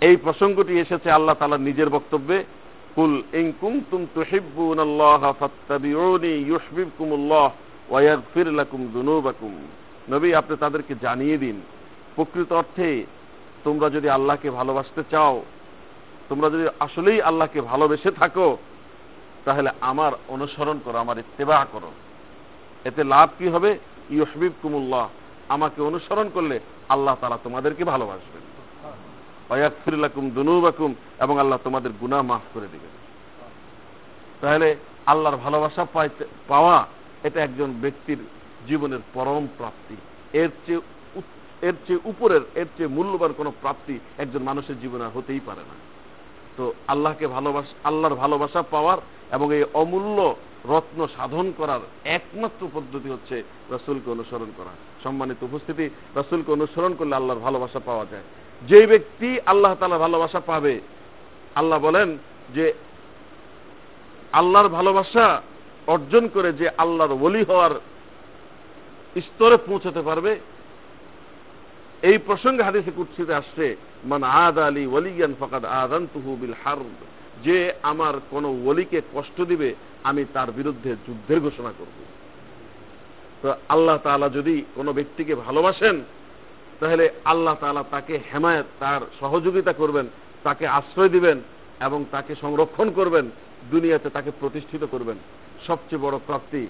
এই 0.00 0.16
প্রসঙ্গটি 0.16 0.80
এসেছে 0.80 1.10
আল্লাহ 1.10 1.36
তালা 1.38 1.58
নিজের 1.58 1.90
বক্তব্যে, 1.90 2.44
কুল 2.94 3.22
ইনকুম 3.32 3.80
তুম 3.90 4.06
তুহিব্বুন 4.14 4.78
আল্লাহ 4.78 5.32
ফাত্তাবিউনি 5.40 6.32
ইউহবিবকুমুল্লাহ 6.50 7.50
ওয়াগফির 7.90 8.46
লাকুম 8.52 8.86
দুনুবাকুম 8.86 9.52
নবী, 10.08 10.34
আপনি 10.34 10.56
তাদেরকে 10.56 10.94
জানিয়ে 11.02 11.38
দিন। 11.38 11.60
প্রকৃত 12.16 12.52
অর্থে 12.52 13.04
তোমরা 13.64 13.90
যদি 13.90 14.08
আল্লাহকে 14.08 14.50
ভালোবাসতে 14.50 15.02
চাও, 15.10 15.42
তোমরা 16.28 16.50
যদি 16.50 16.64
আসলেই 16.80 17.20
আল্লাহকে 17.20 17.60
ভালোবেসে 17.60 18.10
থাকো, 18.10 18.56
তাহলে 19.44 19.70
আমার 19.80 20.12
অনুসরণ 20.28 20.78
করো, 20.84 20.98
আমার 20.98 21.18
ইত্তেবা 21.18 21.66
করো। 21.72 21.90
এতে 22.84 23.04
লাভ 23.04 23.28
কি 23.38 23.48
হবে? 23.48 23.78
ইউহবিব 24.10 24.52
কুমুল্লাহ 24.62 25.08
আমাকে 25.48 25.82
অনুসরণ 25.82 26.28
করলে 26.34 26.60
আল্লাহ 26.88 27.16
তারা 27.20 27.38
তোমাদেরকে 27.44 27.84
ভালোবাসবেন। 27.84 28.42
অয়াকফিরুল্লাকুম 29.50 30.30
দুনুবাকুম 30.30 30.94
এবং 31.20 31.40
আল্লাহ 31.40 31.58
তোমাদের 31.64 31.90
গুনাহ 32.00 32.22
মাফ 32.22 32.44
করে 32.54 32.68
দিবেন। 32.72 32.92
তাহলে 34.40 34.76
আল্লাহর 35.06 35.36
ভালোবাসা 35.36 35.86
পাওয়া 36.48 36.86
এটা 37.22 37.42
একজন 37.42 37.72
ব্যক্তির 37.80 38.18
জীবনের 38.68 38.98
পরম 39.14 39.46
প্রাপ্তি। 39.58 39.96
এর 40.32 40.50
চেয়ে 40.66 40.80
এর 41.62 41.72
চেয়ে 41.86 42.00
উপরের, 42.04 42.40
এর 42.54 42.66
চেয়ে 42.76 42.88
মূল্যবান 42.88 43.32
কোনো 43.36 43.52
প্রাপ্তি 43.60 43.98
একজন 44.18 44.42
মানুষের 44.42 44.80
জীবনে 44.80 45.04
হতেই 45.14 45.40
পারে 45.46 45.60
না। 45.60 45.74
তো 46.56 46.72
আল্লাহকে 46.86 47.26
ভালোবাস 47.26 47.64
আল্লাহর 47.84 48.14
ভালোবাসা 48.14 48.62
পাওয়ার 48.62 48.98
এবং 49.32 49.54
এই 49.54 49.64
অমূল্য 49.74 50.36
রত্ন 50.64 51.06
সাধন 51.16 51.52
করার 51.56 51.80
একমাত্র 52.04 52.68
পদ্ধতি 52.74 53.08
হচ্ছে 53.08 53.42
রসুলকে 53.70 54.10
অনুসরণ 54.10 54.50
করা। 54.56 54.70
সম্মানিত 55.04 55.42
উপস্থিতি, 55.42 55.90
রসুলকে 56.16 56.52
অনুসরণ 56.52 56.94
করলে 56.94 57.16
আল্লাহর 57.16 57.40
ভালোবাসা 57.40 57.80
পাওয়া 57.84 58.06
যায়। 58.10 58.22
যে 58.62 58.86
ব্যক্তি 58.86 59.40
আল্লাহ 59.46 59.74
তালা 59.74 59.98
ভালোবাসা 59.98 60.40
পাবে, 60.40 60.80
আল্লাহ 61.54 61.78
বলেন 61.78 62.18
যে 62.54 62.72
আল্লাহর 64.32 64.68
ভালোবাসা 64.68 65.42
অর্জন 65.86 66.28
করে 66.28 66.52
যে 66.52 66.68
আল্লাহর 66.78 67.12
ওলি 67.20 67.44
হওয়ার 67.44 67.70
স্তরে 69.16 69.56
পৌঁছাতে 69.56 70.02
পারবে, 70.02 70.40
এই 72.02 72.18
প্রসঙ্গে 72.18 72.62
হাদিসে 72.62 72.90
কুৎসিতে 72.96 73.34
আসছে, 73.34 73.76
মান 74.04 74.22
আদ 74.22 74.58
আলী 74.58 74.86
ওলিয়ান 74.86 75.34
ফকাদ 75.40 75.64
আদান 75.64 76.06
তুহুবিল 76.12 76.54
হার 76.64 76.78
যে 77.44 77.72
আমার 77.82 78.14
কোন 78.30 78.44
ওলিকে 78.44 79.00
কষ্ট 79.14 79.40
দিবে, 79.40 79.74
আমি 80.04 80.24
তার 80.32 80.52
বিরুদ্ধে 80.52 80.96
যুদ্ধের 81.06 81.40
ঘোষণা 81.40 81.72
করব। 81.78 81.96
তো 83.42 83.54
আল্লাহ 83.68 83.98
তালা 83.98 84.28
যদি 84.28 84.64
কোনো 84.74 84.92
ব্যক্তিকে 84.92 85.34
ভালোবাসেন 85.34 86.04
তাহলে 86.80 87.04
আল্লাহ 87.32 87.54
তালা 87.60 87.82
তাকে 87.94 88.14
হেমায়ত, 88.30 88.66
তার 88.82 89.02
সহযোগিতা 89.20 89.72
করবেন, 89.80 90.06
তাকে 90.46 90.64
আশ্রয় 90.78 91.12
দিবেন 91.16 91.38
এবং 91.86 92.00
তাকে 92.14 92.32
সংরক্ষণ 92.42 92.88
করবেন, 92.98 93.24
দুনিয়াতে 93.72 94.08
তাকে 94.16 94.30
প্রতিষ্ঠিত 94.40 94.82
করবেন। 94.92 95.18
সবচেয়ে 95.66 96.04
বড় 96.04 96.16
প্রাপ্তি, 96.28 96.62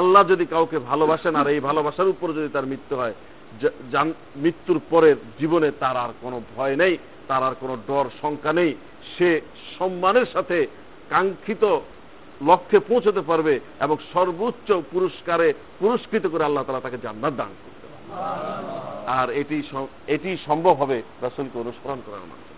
আল্লাহ 0.00 0.22
যদি 0.32 0.44
কাউকে 0.54 0.78
ভালোবাসেন 0.90 1.34
আর 1.40 1.46
এই 1.54 1.60
ভালোবাসার 1.68 2.12
উপর 2.14 2.28
যদি 2.38 2.48
তার 2.52 2.70
মৃত্যু 2.72 2.94
হয় 3.00 3.14
মৃত্যুর 4.44 4.78
পরের 4.90 5.16
জীবনে 5.40 5.68
তার 5.82 5.96
আর 6.04 6.12
কোনো 6.22 6.38
ভয় 6.54 6.74
নেই, 6.82 6.94
তার 7.28 7.42
আর 7.48 7.54
কোনো 7.62 7.74
ডর, 7.88 8.06
শঙ্কা 8.20 8.52
নেই। 8.58 8.70
সে 9.14 9.28
সম্মানের 9.78 10.26
সাথে 10.34 10.58
কাঙ্ক্ষিত 11.12 11.64
লক্ষ্যে 12.48 12.78
পৌঁছতে 12.90 13.22
পারবে 13.30 13.54
এবং 13.84 13.96
সর্বোচ্চ 14.12 14.68
পুরস্কারে 14.92 15.48
পুরস্কৃত 15.80 16.24
করে 16.32 16.46
আল্লাহ 16.48 16.64
তালা 16.64 16.86
তাকে 16.86 16.98
জান্নাত 17.04 17.34
দান 17.40 17.52
করতে 17.62 17.81
আর 19.06 19.30
এটি 19.30 19.62
এটি 20.06 20.36
সম্ভব 20.46 20.72
হবে 20.72 21.02
রসুলকে 21.22 21.58
অনুসরণ 21.58 22.00
করার 22.06 22.20
মাধ্যমে। 22.20 22.52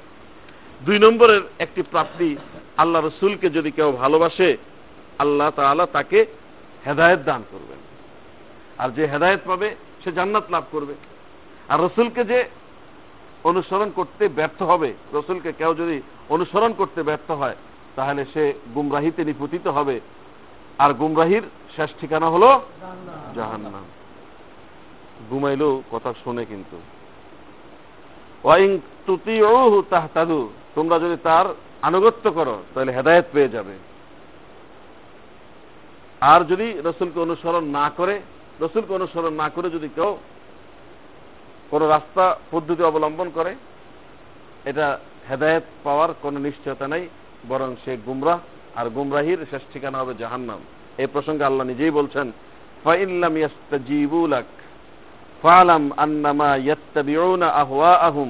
দুই 0.85 0.99
নম্বরের 0.99 1.41
একটি 1.59 1.83
প্রাপ্তি, 1.83 2.37
আল্লাহ 2.77 3.07
রসুলকে 3.07 3.51
যদি 3.51 3.71
কেউ 3.71 3.93
ভালোবাসে, 3.93 4.57
আল্লাহ 5.19 5.51
তাআলা 5.51 5.87
তাকে 5.87 6.27
হেদায়েত 6.87 7.21
দান 7.21 7.43
করবেন। 7.51 7.79
আর 8.79 8.91
যে 8.91 9.07
হেদায়েত 9.07 9.41
পাবে, 9.45 9.77
সে 10.05 10.13
জান্নাত 10.13 10.45
লাভ 10.51 10.65
করবে। 10.71 10.95
আর 11.69 11.81
রসুলকে 11.81 12.25
যে 12.25 12.45
অনুসরণ 13.45 13.91
করতে 13.91 14.29
ব্যর্থ 14.29 14.63
হবে, 14.63 14.95
রসুলকে 15.13 15.53
কেউ 15.53 15.75
যদি 15.75 16.03
অনুসরণ 16.29 16.73
করতে 16.73 17.03
ব্যর্থ 17.03 17.31
হয়, 17.31 17.57
তাহলে 17.97 18.25
সে 18.35 18.53
গুমরাহিতে 18.75 19.25
নিপতিত 19.25 19.67
হবে। 19.67 20.01
আর 20.79 20.95
গুমরাহির 20.95 21.43
শেষ 21.77 21.91
ঠিকানা 22.01 22.29
হলো 22.29 22.61
জাহান্নাম। 23.35 23.85
ঘুমাইলেও 25.31 25.83
কথা 25.93 26.11
শোনে 26.25 26.45
কিন্তু। 26.45 26.77
তোমরা 30.75 30.99
যদি 30.99 31.17
তার 31.23 31.47
আনুগত্য 31.83 32.33
করো, 32.33 32.63
তাহলে 32.75 32.93
হেদায়েত 32.93 33.25
পেয়ে 33.33 33.49
যাবে। 33.49 33.75
আর 36.21 36.41
যদি 36.45 36.67
রসুলকে 36.85 37.21
অনুসরণ 37.21 37.65
না 37.65 37.91
করে, 37.97 38.21
রসুলকে 38.61 38.95
অনুসরণ 38.95 39.33
না 39.33 39.49
করে 39.49 39.71
যদি 39.71 39.89
কেউ 39.95 40.17
কোন 41.71 41.83
রাস্তা, 41.83 42.37
পদ্ধতি 42.51 42.83
অবলম্বন 42.83 43.31
করে, 43.35 43.55
এটা 44.65 44.99
হেদায়েত 45.31 45.63
পাওয়ার 45.85 46.11
কোনো 46.23 46.39
নিশ্চয়তা 46.39 46.87
নেই, 46.89 47.09
বরং 47.49 47.77
সে 47.85 47.97
গুমরাহ, 48.07 48.39
আর 48.77 48.87
গুমরাহির 48.91 49.41
শেষ 49.51 49.63
ঠিকানা 49.73 49.99
হবে 49.99 50.15
জাহান্নাম। 50.15 50.61
এই 50.99 51.07
প্রসঙ্গে 51.13 51.45
আল্লাহ 51.45 51.67
নিজেই 51.67 51.91
বলছেন 51.91 52.33
ফাইল্লাম 52.85 53.37
ইয়াস্তাজিবু 53.37 54.27
লাক। 54.27 54.45
ফালাম 55.45 55.83
আন্নামা 56.05 56.51
ইয়াত্তাবিউনা 56.57 57.47
আহওয়াআহুম, 57.63 58.29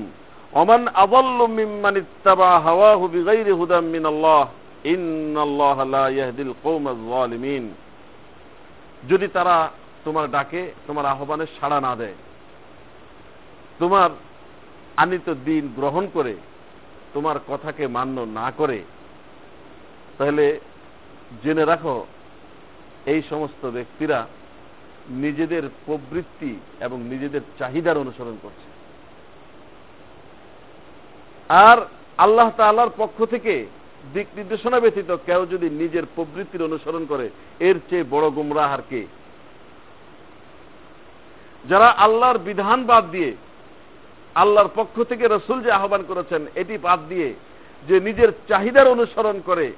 ওমান 0.61 0.83
আযাল্লু 0.88 1.44
মিম্মান 1.59 1.94
ইত্তাবা 1.97 2.50
হাওয়াহু 2.66 3.04
বিগাইরি 3.09 3.52
হুদাম 3.52 3.85
মিনাল্লাহ, 3.94 4.47
ইন্নাল্লাহা 4.94 5.85
লা 5.94 6.04
ইয়াহদিল 6.09 6.52
কওমাজ 6.62 6.99
যালিমিন। 7.12 7.64
যদি 9.09 9.26
তারা 9.28 9.56
তোমার 10.04 10.30
ডাকে, 10.30 10.62
তোমার 10.87 11.06
আহ্বানে 11.06 11.47
সাড়া 11.61 11.78
না 11.80 11.92
দেয়, 11.97 12.16
তোমার 13.78 14.11
আনিত 14.97 15.28
দিন 15.44 15.64
গ্রহণ 15.76 16.04
করে, 16.14 16.35
তোমার 17.14 17.37
কথাকে 17.49 17.85
মান্য 17.87 18.16
না 18.38 18.47
করে, 18.56 18.78
তাহলে 20.18 20.44
জেনে 21.44 21.64
রাখো, 21.64 21.97
এই 23.12 23.21
সমস্ত 23.30 23.62
ব্যক্তিরা 23.66 24.18
নিজেদের 25.08 25.62
প্রবৃত্তি 25.87 26.61
এবং 26.80 27.02
নিজেদের 27.02 27.40
চাহিদার 27.58 27.99
অনুসরণ 27.99 28.37
করছে। 28.42 28.75
আর 31.49 31.78
আল্লাহ 32.18 32.50
তাআলার 32.56 32.88
পক্ষ 32.96 33.25
থেকে 33.25 33.66
দিক 34.14 34.26
নির্দেশনা 34.37 34.80
ব্যতীত 34.80 35.16
কেউ 35.26 35.46
যদি 35.46 35.70
নিজের 35.70 36.02
প্রবৃত্তির 36.14 36.62
অনুসরণ 36.62 37.06
করে, 37.06 37.30
এর 37.61 37.75
চেয়ে 37.90 38.04
বড় 38.11 38.30
গুমরাহ 38.30 38.73
আর 38.73 38.82
কে? 38.90 39.06
যারা 41.68 41.87
আল্লাহর 41.87 42.38
বিধান 42.38 42.84
বাদ 42.84 43.11
দিয়ে 43.11 43.34
আল্লাহর 44.34 44.68
পক্ষ 44.75 45.02
থেকে 45.02 45.28
রসুল 45.30 45.62
যে 45.62 45.70
আহ্বান 45.70 46.02
করেছেন, 46.08 46.46
এটি 46.54 46.78
বাদ 46.78 47.00
দিয়ে 47.08 47.34
যে 47.88 48.00
নিজের 48.00 48.28
চাহিদার 48.49 48.88
অনুসরণ 48.88 49.40
করে, 49.46 49.73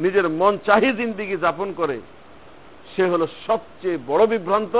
নিজের 0.00 0.28
মন 0.28 0.58
চাহি 0.64 0.92
জিন্দিগি 0.92 1.36
যাপন 1.36 1.72
করে 1.76 2.00
সে 2.96 3.04
হলো 3.04 3.26
সবচেয়ে 3.46 3.98
বড় 4.06 4.26
বিভ্রান্ত 4.26 4.74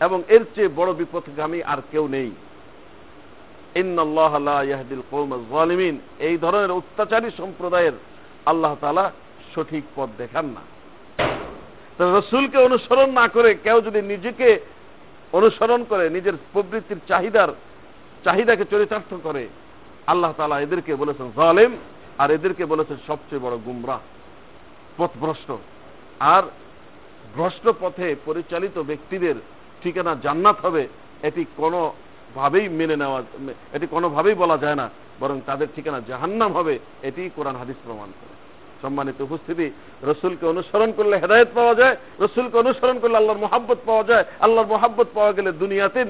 এবং 0.00 0.22
এর 0.28 0.44
চেয়ে 0.54 0.74
বড় 0.76 0.92
বিপথগামী 0.92 1.62
আর 1.62 1.80
কেউ 1.90 2.08
নেই। 2.08 2.30
এই 6.28 6.36
ধরনের 6.38 6.70
অত্যাচারী 6.70 7.30
সম্প্রদায়ের 7.36 7.92
আল্লাহ 8.46 8.74
তাআলা 8.80 9.10
সঠিক 9.54 9.84
পথ 9.96 10.08
দেখান 10.18 10.46
না। 10.46 10.62
রসুলকে 12.04 12.58
অনুসরণ 12.58 13.10
না 13.10 13.28
করে 13.28 13.54
কেউ 13.54 13.80
যদি 13.80 14.02
নিজেকে 14.02 14.60
অনুসরণ 15.32 15.84
করে, 15.88 16.10
নিজের 16.10 16.32
প্রবৃত্তির 16.52 17.00
চাহিদার, 17.08 17.50
চাহিদাকে 18.24 18.64
চরিতার্থ 18.70 19.14
করে, 19.22 19.48
আল্লাহ 20.06 20.32
তালা 20.36 20.60
এদেরকে 20.60 20.94
বলেছেন 20.94 21.26
জালেম 21.36 21.72
আর 22.18 22.30
এদেরকে 22.30 22.64
বলেছেন 22.64 22.96
সবচেয়ে 23.06 23.42
বড় 23.42 23.56
গুমরাহ, 23.56 24.00
পথভ্রষ্ট। 24.96 25.48
আর 26.20 26.42
ভ্রষ্ট 27.34 27.64
পথে 27.80 28.06
পরিচালিত 28.26 28.76
ব্যক্তিদের 28.90 29.36
ঠিকানা 29.82 30.12
জান্নাত 30.24 30.56
হবে, 30.66 30.82
এটি 31.28 31.42
কোনো 31.56 31.80
ভাবেই 32.38 32.66
মেনে 32.78 32.96
নেওয়া, 32.96 33.20
এটি 33.76 33.86
কোনোভাবেই 33.94 34.36
বলা 34.42 34.56
যায় 34.64 34.78
না, 34.80 34.86
বরং 35.20 35.36
তাদের 35.48 35.68
ঠিকানা 35.76 35.98
জাহান্নাম 36.08 36.50
হবে 36.58 36.74
এটি 37.08 37.22
কোরআন 37.36 37.56
হাদিস 37.60 37.78
প্রমাণ 37.86 38.10
করে। 38.18 38.34
সম্মানিত 38.82 39.18
উপস্থিতি, 39.28 39.66
রসুলকে 40.10 40.44
অনুসরণ 40.46 40.90
করলে 40.98 41.14
হেদায়ত 41.22 41.50
পাওয়া 41.58 41.74
যায়, 41.80 41.94
রসুলকে 42.24 42.56
অনুসরণ 42.58 42.96
করলে 43.02 43.16
আল্লাহর 43.20 43.42
মোহাব্বত 43.44 43.78
পাওয়া 43.88 44.04
যায়, 44.10 44.24
আল্লাহর 44.44 44.70
মোহাব্বত 44.74 45.08
পাওয়া 45.16 45.32
গেলে 45.36 45.50
দুনিয়াতে 45.62 46.00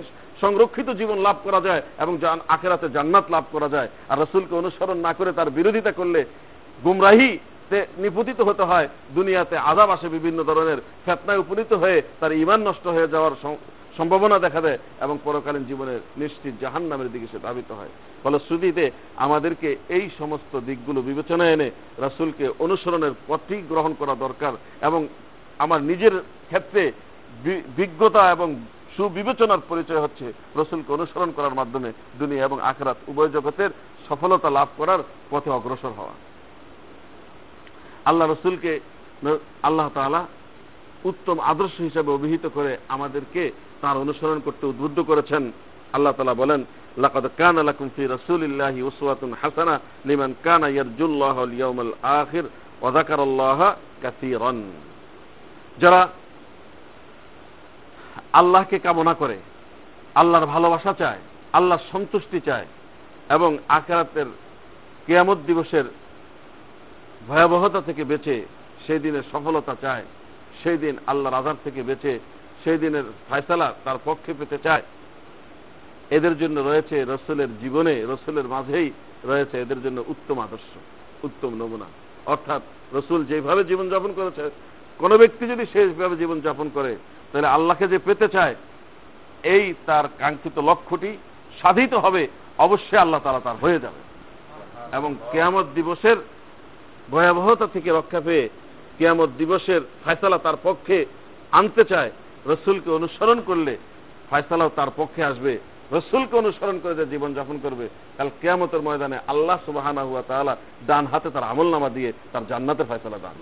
সংরক্ষিত 0.42 0.88
জীবন 1.00 1.18
লাভ 1.26 1.36
করা 1.46 1.60
যায় 1.66 1.82
এবং 2.02 2.12
আখেরাতে 2.54 2.86
জান্নাত 2.96 3.26
লাভ 3.34 3.44
করা 3.54 3.68
যায়। 3.74 3.88
আর 4.10 4.16
রসুলকে 4.22 4.54
অনুসরণ 4.62 4.98
না 5.06 5.12
করে 5.18 5.30
তার 5.38 5.54
বিরোধিতা 5.58 5.92
করলে 5.92 6.20
গুমরাহি 6.84 7.30
নিপতিত 7.98 8.40
হতে 8.40 8.62
হয়, 8.62 8.88
দুনিয়াতে 9.14 9.56
আজাব 9.70 9.90
আসে 9.90 10.08
বিভিন্ন 10.08 10.44
ধরনের, 10.44 10.78
ফেতনায় 11.04 11.38
উপনীত 11.38 11.72
হয়ে 11.72 12.02
তার 12.20 12.32
ইমান 12.32 12.60
নষ্ট 12.68 12.86
হয়ে 12.86 13.08
যাওয়ার 13.08 13.34
সম্ভাবনা 13.96 14.38
দেখা 14.38 14.60
দেয় 14.60 14.78
এবং 15.00 15.18
পরকালীন 15.24 15.64
জীবনের 15.64 16.00
নিশ্চিত 16.16 16.54
জাহান 16.60 16.82
নামের 16.82 17.12
দিকে 17.12 17.26
সে 17.32 17.38
ধাবিত 17.42 17.72
হয়। 17.72 17.92
ফলশ্রুতিতে 18.22 18.90
আমাদেরকে 19.16 19.76
এই 19.88 20.10
সমস্ত 20.18 20.52
দিকগুলো 20.66 21.02
বিবেচনায় 21.02 21.52
এনে 21.52 21.70
রাসূলকে 21.98 22.44
অনুসরণের 22.58 23.10
পথটি 23.28 23.56
গ্রহণ 23.68 23.92
করা 23.98 24.14
দরকার 24.14 24.52
এবং 24.82 25.08
আমার 25.58 25.82
নিজের 25.82 26.14
ক্ষেত্রে 26.46 26.92
বিজ্ঞতা 27.76 28.30
এবং 28.30 28.48
সুবিবেচনার 28.96 29.58
পরিচয় 29.68 30.00
হচ্ছে 30.00 30.32
রসুলকে 30.56 30.92
অনুসরণ 30.92 31.30
করার 31.36 31.54
মাধ্যমে 31.54 31.92
দুনিয়া 32.18 32.44
এবং 32.44 32.58
আখরাত 32.60 32.96
উভয় 33.08 33.28
জগতের 33.28 33.70
সফলতা 34.08 34.50
লাভ 34.50 34.68
করার 34.76 34.98
পথে 35.30 35.50
অগ্রসর 35.50 35.92
হওয়া। 35.98 36.29
আল্লাহ 38.10 38.26
রসুলকে 38.28 38.72
আল্লাহ 39.62 39.88
তাআলা 39.94 40.20
উত্তম 41.04 41.36
আদর্শ 41.52 41.76
হিসাবে 41.80 42.10
অভিহিত 42.12 42.44
করে 42.54 42.72
আমাদেরকে 42.88 43.42
তার 43.82 43.96
অনুসরণ 43.96 44.38
করতে 44.44 44.64
উদ্বুদ্ধ 44.66 44.98
করেছেন। 45.00 45.52
আল্লাহ 45.92 46.12
তালা 46.12 46.34
বলেন, 46.34 46.60
লাকাদ 46.96 47.26
কানা 47.36 47.62
লাকুম 47.62 47.86
ফি 47.96 48.02
রাসূলিল্লাহি 48.06 48.82
উসওয়াতুন 48.82 49.30
হাসানা 49.42 49.74
লিমান 50.04 50.34
কানা 50.44 50.68
ইয়ারজুল্লাহ 50.68 51.36
ওয়াল 51.36 51.52
ইয়াউমাল 51.52 51.92
আখির 52.02 52.44
ওয়া 52.80 52.90
যাকারাল্লাহা 52.92 53.68
কাসীরান। 54.02 54.58
যারা 55.78 56.00
আল্লাহকে 58.32 58.76
কামনা 58.78 59.14
করে, 59.14 59.36
আল্লাহর 60.14 60.46
ভালোবাসা 60.46 60.92
চায়, 60.98 61.20
আল্লাহর 61.52 61.84
সন্তুষ্টি 61.92 62.38
চায় 62.40 62.66
এবং 63.30 63.50
আখেরাতের 63.68 64.28
কেয়ামত 65.06 65.38
দিবসের 65.46 65.86
ভয়াবহতা 67.28 67.80
থেকে 67.80 68.04
বেঁচে 68.04 68.46
সেই 68.86 68.98
দিনের 68.98 69.22
সফলতা 69.32 69.76
চায়, 69.80 70.04
সেই 70.62 70.78
দিন 70.78 70.98
আল্লাহর 71.06 71.38
আজাব 71.38 71.56
থেকে 71.64 71.82
বেঁচে 71.82 72.18
সেই 72.64 72.78
দিনের 72.78 73.04
ফয়সালা 73.28 73.74
তার 73.84 73.98
পক্ষে 74.04 74.34
পেতে 74.38 74.58
চায়। 74.58 74.82
এদের 76.10 76.38
জন্য 76.38 76.60
রয়েছে 76.60 77.04
রসুলের 77.04 77.48
জীবনে, 77.60 78.06
রসুলের 78.08 78.44
মাঝেই 78.44 78.90
রয়েছে 79.24 79.60
এদের 79.60 79.82
জন্য 79.82 80.04
উত্তম 80.08 80.40
আদর্শ, 80.40 80.70
উত্তম 81.24 81.54
নমুনা। 81.54 81.84
অর্থাৎ 82.26 82.62
রসুল 82.92 83.24
যেভাবে 83.24 83.64
জীবনযাপন 83.64 84.12
করেছে, 84.12 84.50
কোনো 84.98 85.18
ব্যক্তি 85.18 85.46
যদি 85.46 85.66
সেইভাবে 85.72 86.16
জীবনযাপন 86.16 86.70
করে, 86.74 86.96
তাহলে 87.32 87.46
আল্লাহকে 87.46 87.88
যে 87.88 87.98
পেতে 87.98 88.28
চায়, 88.28 88.54
এই 89.42 89.74
তার 89.86 90.04
কাঙ্ক্ষিত 90.18 90.58
লক্ষ্যটি 90.58 91.16
সাধিত 91.62 91.94
হবে, 91.94 92.28
অবশ্যই 92.58 92.98
আল্লাহ 92.98 93.20
তারা 93.24 93.40
তার 93.40 93.56
হয়ে 93.56 93.78
যাবে। 93.78 94.00
এবং 94.96 95.14
কেয়ামত 95.32 95.66
দিবসের 95.74 96.16
ভয়াবহতা 97.10 97.66
থেকে 97.66 97.90
রক্ষা 97.90 98.20
পেয়ে 98.20 98.48
কেয়ামত 98.98 99.30
দিবসের 99.38 99.80
ফয়সালা 100.04 100.38
তার 100.38 100.56
পক্ষে 100.62 101.06
আনতে 101.52 101.84
চায়, 101.84 102.10
রসুলকে 102.46 102.90
অনুসরণ 102.90 103.38
করলে 103.46 103.76
ফয়সালাও 104.30 104.70
তার 104.76 104.90
পক্ষে 104.96 105.24
আসবে। 105.24 105.58
রসুলকে 105.92 106.34
অনুসরণ 106.38 106.76
করে 106.82 106.94
যে 106.94 107.04
জীবন 107.06 107.34
যাপন 107.34 107.58
করবে 107.62 107.88
কাল 108.16 108.30
কেয়ামতের 108.40 108.80
ময়দানে 108.80 109.18
আল্লাহ 109.26 109.58
সুবাহানা 109.66 110.02
হুয়া 110.02 110.22
তাআলা 110.28 110.56
ডান 110.86 111.06
হাতে 111.06 111.28
তার 111.30 111.42
আমল 111.42 111.68
নামা 111.70 111.88
দিয়ে 111.88 112.12
তার 112.32 112.46
জান্নাতের 112.48 112.86
ফয়সালা 112.88 113.18
দান 113.22 113.36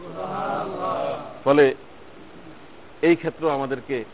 ফলে 1.44 1.74
এই 3.02 3.16
ক্ষেত্রেও 3.16 3.50
আমাদেরকে 3.50 4.04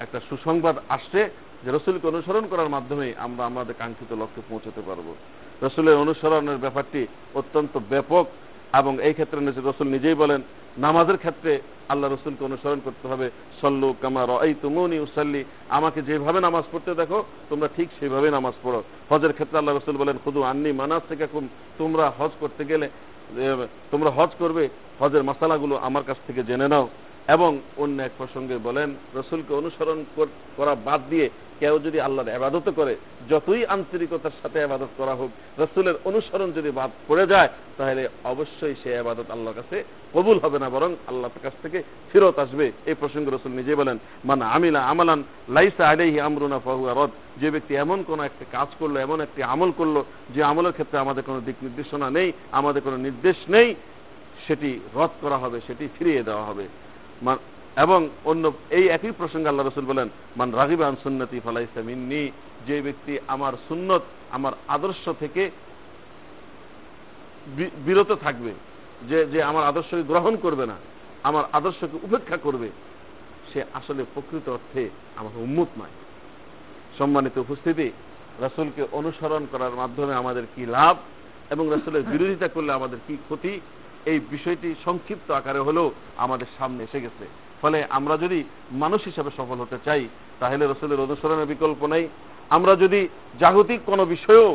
একটা 0.00 0.20
সুসংবাদ 0.28 0.76
আসছে 0.88 1.20
যে 1.64 1.70
রসুলকে 1.72 2.06
অনুসরণ 2.08 2.44
করার 2.50 2.68
মাধ্যমে 2.68 3.06
আমরা 3.18 3.42
আমাদের 3.46 3.74
কাঙ্ক্ষিত 3.78 4.12
লক্ষ্যে 4.12 4.42
পৌঁছতে 4.48 4.80
পারব। 4.86 5.06
রসুলের 5.62 5.96
অনুসরণের 5.96 6.58
ব্যাপারটি 6.58 7.06
অত্যন্ত 7.34 7.78
ব্যাপক। 7.88 8.26
এবং 8.80 8.92
এই 9.02 9.12
ক্ষেত্রে 9.12 9.38
রসুল 9.40 9.88
নিজেই 9.96 10.16
বলেন, 10.22 10.40
নামাজের 10.78 11.18
ক্ষেত্রে 11.18 11.52
আল্লাহ 11.92 12.08
রসুলকে 12.08 12.42
অনুসরণ 12.44 12.80
করতে 12.84 13.06
হবে। 13.08 13.30
সল্লু 13.60 13.88
কামার 14.02 14.30
এই 14.46 14.54
তুমনি 14.62 14.96
উসাল্লি, 15.06 15.44
আমাকে 15.78 16.02
যেভাবে 16.02 16.38
নামাজ 16.40 16.64
পড়তে 16.72 16.90
দেখো, 16.94 17.18
তোমরা 17.50 17.68
ঠিক 17.76 17.88
সেভাবে 18.00 18.28
নামাজ 18.30 18.54
পড়ো। 18.62 18.80
হজের 19.10 19.32
ক্ষেত্রে 19.32 19.58
আল্লাহ 19.58 19.74
রসুল 19.74 19.96
বলেন 19.96 20.16
খুদু 20.24 20.40
আন্নি 20.50 20.70
মানাস 20.72 21.02
থেকে 21.08 21.24
তোমরা 21.78 22.04
হজ 22.18 22.32
করতে 22.40 22.62
গেলে 22.70 22.88
তোমরা 23.90 24.10
হজ 24.16 24.30
করবে, 24.38 24.68
হজের 25.00 25.22
মশালাগুলো 25.28 25.74
আমার 25.88 26.04
কাছ 26.08 26.18
থেকে 26.26 26.42
জেনে 26.48 26.68
নাও। 26.68 26.88
এবং 27.28 27.50
অন্য 27.82 28.02
এক 28.02 28.12
প্রসঙ্গে 28.18 28.56
বলেন, 28.58 28.88
রসুলকে 29.14 29.52
অনুসরণ 29.54 29.98
করা 30.56 30.74
বাদ 30.88 31.00
দিয়ে 31.10 31.26
কেউ 31.60 31.78
যদি 31.86 31.98
আল্লাহর 32.00 32.34
আবাদত 32.36 32.66
করে, 32.78 32.94
যতই 33.30 33.62
আন্তরিকতার 33.66 34.34
সাথে 34.42 34.58
আবাদত 34.62 34.92
করা 34.96 35.14
হোক, 35.14 35.30
রসুলের 35.62 35.96
অনুসরণ 36.04 36.48
যদি 36.58 36.70
বাদ 36.70 36.90
পড়ে 37.08 37.24
যায়, 37.26 37.48
তাহলে 37.78 38.02
অবশ্যই 38.32 38.74
সে 38.82 38.90
আবাদত 38.98 39.28
আল্লাহর 39.30 39.58
কাছে 39.60 39.76
কবুল 40.14 40.38
হবে 40.44 40.58
না, 40.58 40.68
বরং 40.70 40.90
আল্লাহর 41.06 41.42
কাছ 41.42 41.54
থেকে 41.62 41.78
ফেরত 42.10 42.36
আসবে। 42.38 42.66
এই 42.86 42.94
প্রসঙ্গে 42.94 43.30
রসুল 43.30 43.52
নিজে 43.52 43.72
বলেন 43.74 43.96
মানে 44.24 44.44
আমিলা 44.56 44.80
আমালান 44.82 45.20
লাইসা 45.56 45.84
আলাইহি 45.88 46.18
আমরুনা 46.20 46.58
ফাহুয়া 46.58 46.92
রদ। 46.92 47.10
যে 47.40 47.48
ব্যক্তি 47.50 47.72
এমন 47.74 47.98
কোন 48.02 48.20
একটা 48.20 48.44
কাজ 48.52 48.68
করল, 48.78 48.94
এমন 48.96 49.18
একটি 49.20 49.40
আমল 49.42 49.70
করল, 49.78 49.96
যে 50.34 50.40
আমলের 50.42 50.72
ক্ষেত্রে 50.72 50.98
আমাদের 50.98 51.22
কোনো 51.22 51.40
দিক 51.40 51.56
নির্দেশনা 51.62 52.10
নেই, 52.10 52.32
আমাদের 52.52 52.82
কোনো 52.82 52.96
নির্দেশ 52.96 53.36
নেই, 53.48 53.68
সেটি 54.46 54.70
রদ 54.94 55.12
করা 55.20 55.36
হবে, 55.36 55.58
সেটি 55.66 55.84
ফিরিয়ে 55.98 56.22
দেওয়া 56.22 56.44
হবে। 56.44 56.66
এবং 57.84 58.08
অন্য 58.24 58.52
এই 58.70 58.84
একই 58.96 59.12
প্রসঙ্গে 59.12 59.48
আল্লাহ 59.48 59.64
রসুল 59.66 59.84
বলেন, 59.84 60.08
মান 60.36 60.48
রাগিব 60.52 60.82
আন 60.82 60.96
সুন্নতি 61.02 61.40
ফালাইসামিন্নি 61.40 62.22
যে 62.66 62.76
ব্যক্তি 62.82 63.18
আমার 63.34 63.52
সুন্নত, 63.68 64.02
আমার 64.30 64.52
আদর্শ 64.68 65.04
থেকে 65.22 65.50
বিরত 67.86 68.10
থাকবে, 68.24 68.52
যে 69.08 69.18
যে 69.32 69.42
আমার 69.42 69.64
আদর্শকে 69.64 70.02
গ্রহণ 70.02 70.36
করবে 70.36 70.66
না, 70.66 70.76
আমার 71.22 71.44
আদর্শকে 71.52 71.96
উপেক্ষা 72.06 72.36
করবে, 72.36 72.68
সে 73.50 73.60
আসলে 73.74 74.02
প্রকৃত 74.14 74.48
অর্থে 74.48 74.82
আমার 75.16 75.34
উন্মুত 75.36 75.70
নয়। 75.78 75.94
সম্মানিত 76.98 77.38
উপস্থিতি, 77.38 77.88
রাসুলকে 78.40 78.82
অনুসরণ 78.92 79.46
করার 79.52 79.70
মাধ্যমে 79.70 80.14
আমাদের 80.14 80.44
কি 80.54 80.66
লাভ 80.66 80.96
এবং 81.50 81.64
রাসুলের 81.70 82.02
বিরোধিতা 82.02 82.48
করলে 82.48 82.72
আমাদের 82.72 82.98
কি 83.06 83.14
ক্ষতি? 83.16 83.60
এই 84.10 84.18
বিষয়টি 84.30 84.68
সংক্ষিপ্ত 84.84 85.28
আকারে 85.30 85.58
হলেও 85.58 85.88
আমাদের 86.16 86.48
সামনে 86.58 86.80
এসে 86.84 86.98
গেছে। 87.00 87.24
ফলে 87.62 87.78
আমরা 87.98 88.14
যদি 88.24 88.38
মানুষ 88.82 89.00
হিসাবে 89.04 89.30
সফল 89.36 89.58
হতে 89.64 89.78
চাই, 89.84 90.02
তাহলে 90.40 90.64
রসুলের 90.66 91.04
অনুসরণের 91.06 91.50
বিকল্প 91.52 91.80
নেই। 91.86 92.04
আমরা 92.56 92.72
যদি 92.76 93.00
জাগতিক 93.40 93.80
কোনো 93.86 94.04
বিষয়েও 94.04 94.48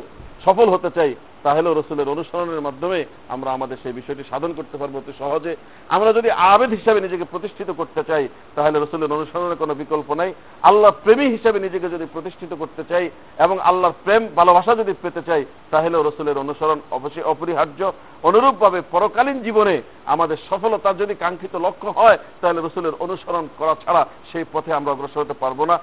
সফল 0.46 0.68
হতে 0.70 0.90
চাই 0.96 1.12
তাহলে 1.44 1.74
রসুলের 1.74 2.10
অনুসরণের 2.10 2.62
মাধ্যমে 2.62 3.06
আমরা 3.30 3.52
আমাদের 3.52 3.78
সেই 3.84 3.94
বিষয়টি 3.94 4.24
সাধন 4.30 4.54
করতে 4.54 4.78
পারব 4.78 4.98
অতি 4.98 5.14
সহজে। 5.20 5.56
আমরা 5.90 6.14
যদি 6.14 6.30
আবেদ 6.32 6.70
হিসাবে 6.70 7.02
নিজেকে 7.02 7.24
প্রতিষ্ঠিত 7.24 7.70
করতে 7.72 8.04
চাই, 8.04 8.28
তাহলে 8.56 8.80
রসুলের 8.80 9.14
অনুসরণের 9.14 9.58
কোনো 9.58 9.74
বিকল্প 9.74 10.14
নাই। 10.14 10.34
আল্লাহ 10.62 10.92
প্রেমী 11.04 11.26
হিসাবে 11.30 11.60
নিজেকে 11.60 11.90
যদি 11.90 12.06
প্রতিষ্ঠিত 12.14 12.54
করতে 12.54 12.84
চাই 12.90 13.10
এবং 13.38 13.60
আল্লাহর 13.60 13.94
প্রেম, 14.04 14.28
ভালোবাসা 14.36 14.76
যদি 14.76 14.94
পেতে 15.02 15.22
চাই 15.26 15.46
তাহলে 15.72 15.98
রসুলের 15.98 16.38
অনুসরণ 16.38 16.80
অবশ্যই 16.92 17.24
অপরিহার্য। 17.24 17.92
অনুরূপভাবে 18.24 18.82
পরকালীন 18.92 19.44
জীবনে 19.44 19.82
আমাদের 20.06 20.38
সফলতার 20.50 20.98
যদি 20.98 21.14
কাঙ্ক্ষিত 21.16 21.56
লক্ষ্য 21.56 21.90
হয়, 21.90 22.18
তাহলে 22.42 22.62
রসুলের 22.62 22.94
অনুসরণ 23.00 23.48
করা 23.58 23.76
ছাড়া 23.86 24.06
সেই 24.32 24.46
পথে 24.54 24.74
আমরা 24.74 24.92
অগ্রসর 24.92 25.22
হতে 25.22 25.34
পারব 25.40 25.66
না। 25.66 25.80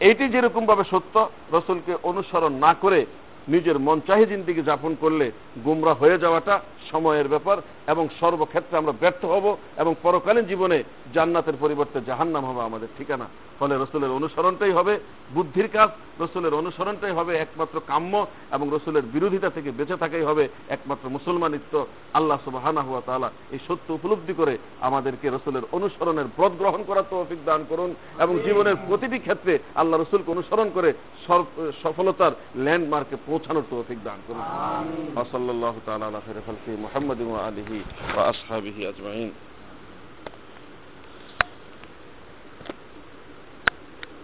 এইটি 0.00 0.28
যেরকম 0.28 0.66
ভাবে 0.66 0.84
সত্য, 0.90 1.14
রসুলকে 1.52 1.92
অনুসরণ 2.02 2.52
না 2.52 2.74
করে 2.80 3.06
নিজের 3.48 3.78
মন 3.78 4.00
চাহি 4.06 4.24
জিন্দিগি 4.26 4.62
যাপন 4.62 4.96
করলে 5.00 5.26
গুমরা 5.64 5.92
হয়ে 5.94 6.18
যাওয়াটা 6.18 6.54
সময়ের 6.90 7.28
ব্যাপার 7.28 7.56
এবং 7.86 8.08
সর্বক্ষেত্রে 8.20 8.78
আমরা 8.78 8.92
ব্যর্থ 9.00 9.22
হব 9.24 9.56
এবং 9.76 9.94
পরকালীন 10.02 10.44
জীবনে 10.44 10.78
জান্নাতের 11.14 11.56
পরিবর্তে 11.60 11.98
জাহান্নাম 12.06 12.44
হবে 12.44 12.60
আমাদের 12.60 12.88
ঠিকানা। 12.98 13.26
ফলে 13.58 13.74
রসুলের 13.76 14.12
অনুসরণটাই 14.18 14.72
হবে 14.78 14.94
বুদ্ধির 15.34 15.68
কাজ 15.76 15.90
রসুলের 16.22 16.54
অনুসরণটাই 16.60 17.12
হবে 17.18 17.32
একমাত্র 17.36 17.76
কাম্য 17.86 18.12
এবং 18.56 18.66
রসুলের 18.72 19.04
বিরোধিতা 19.14 19.48
থেকে 19.50 19.70
বেঁচে 19.78 19.96
থাকাই 19.96 20.24
হবে 20.28 20.44
একমাত্র 20.68 21.04
মুসলমানিত্ব। 21.16 21.74
আল্লাহ 22.18 22.38
সুবাহানা 22.44 22.82
হুয়া 22.82 23.02
তালা 23.06 23.28
এই 23.54 23.60
সত্য 23.68 23.88
উপলব্ধি 23.98 24.34
করে 24.40 24.54
আমাদেরকে 24.80 25.26
রসুলের 25.30 25.64
অনুসরণের 25.72 26.28
ব্রত 26.36 26.52
গ্রহণ 26.58 26.80
করার 26.86 27.06
তৌফিক 27.10 27.40
দান 27.44 27.60
করুন 27.68 27.90
এবং 28.18 28.34
জীবনের 28.44 28.76
প্রতিটি 28.88 29.18
ক্ষেত্রে 29.18 29.58
আল্লাহ 29.74 29.96
রসুলকে 30.00 30.30
অনুসরণ 30.30 30.68
করে 30.74 30.90
সফলতার 31.82 32.32
ল্যান্ডমার্কে 32.64 33.16
পৌঁছানোর 33.26 33.66
তৌফিক 33.70 33.98
দান 34.04 34.18
করুন। 34.26 34.44
সাল্লাহ 35.32 35.74
তালা 35.86 36.08
মোহাম্মদ 36.84 37.20
আলহি 37.48 37.78
ওয়া 38.14 38.24
আসহাবিহি 38.32 38.80
আজমাইন। 38.86 39.30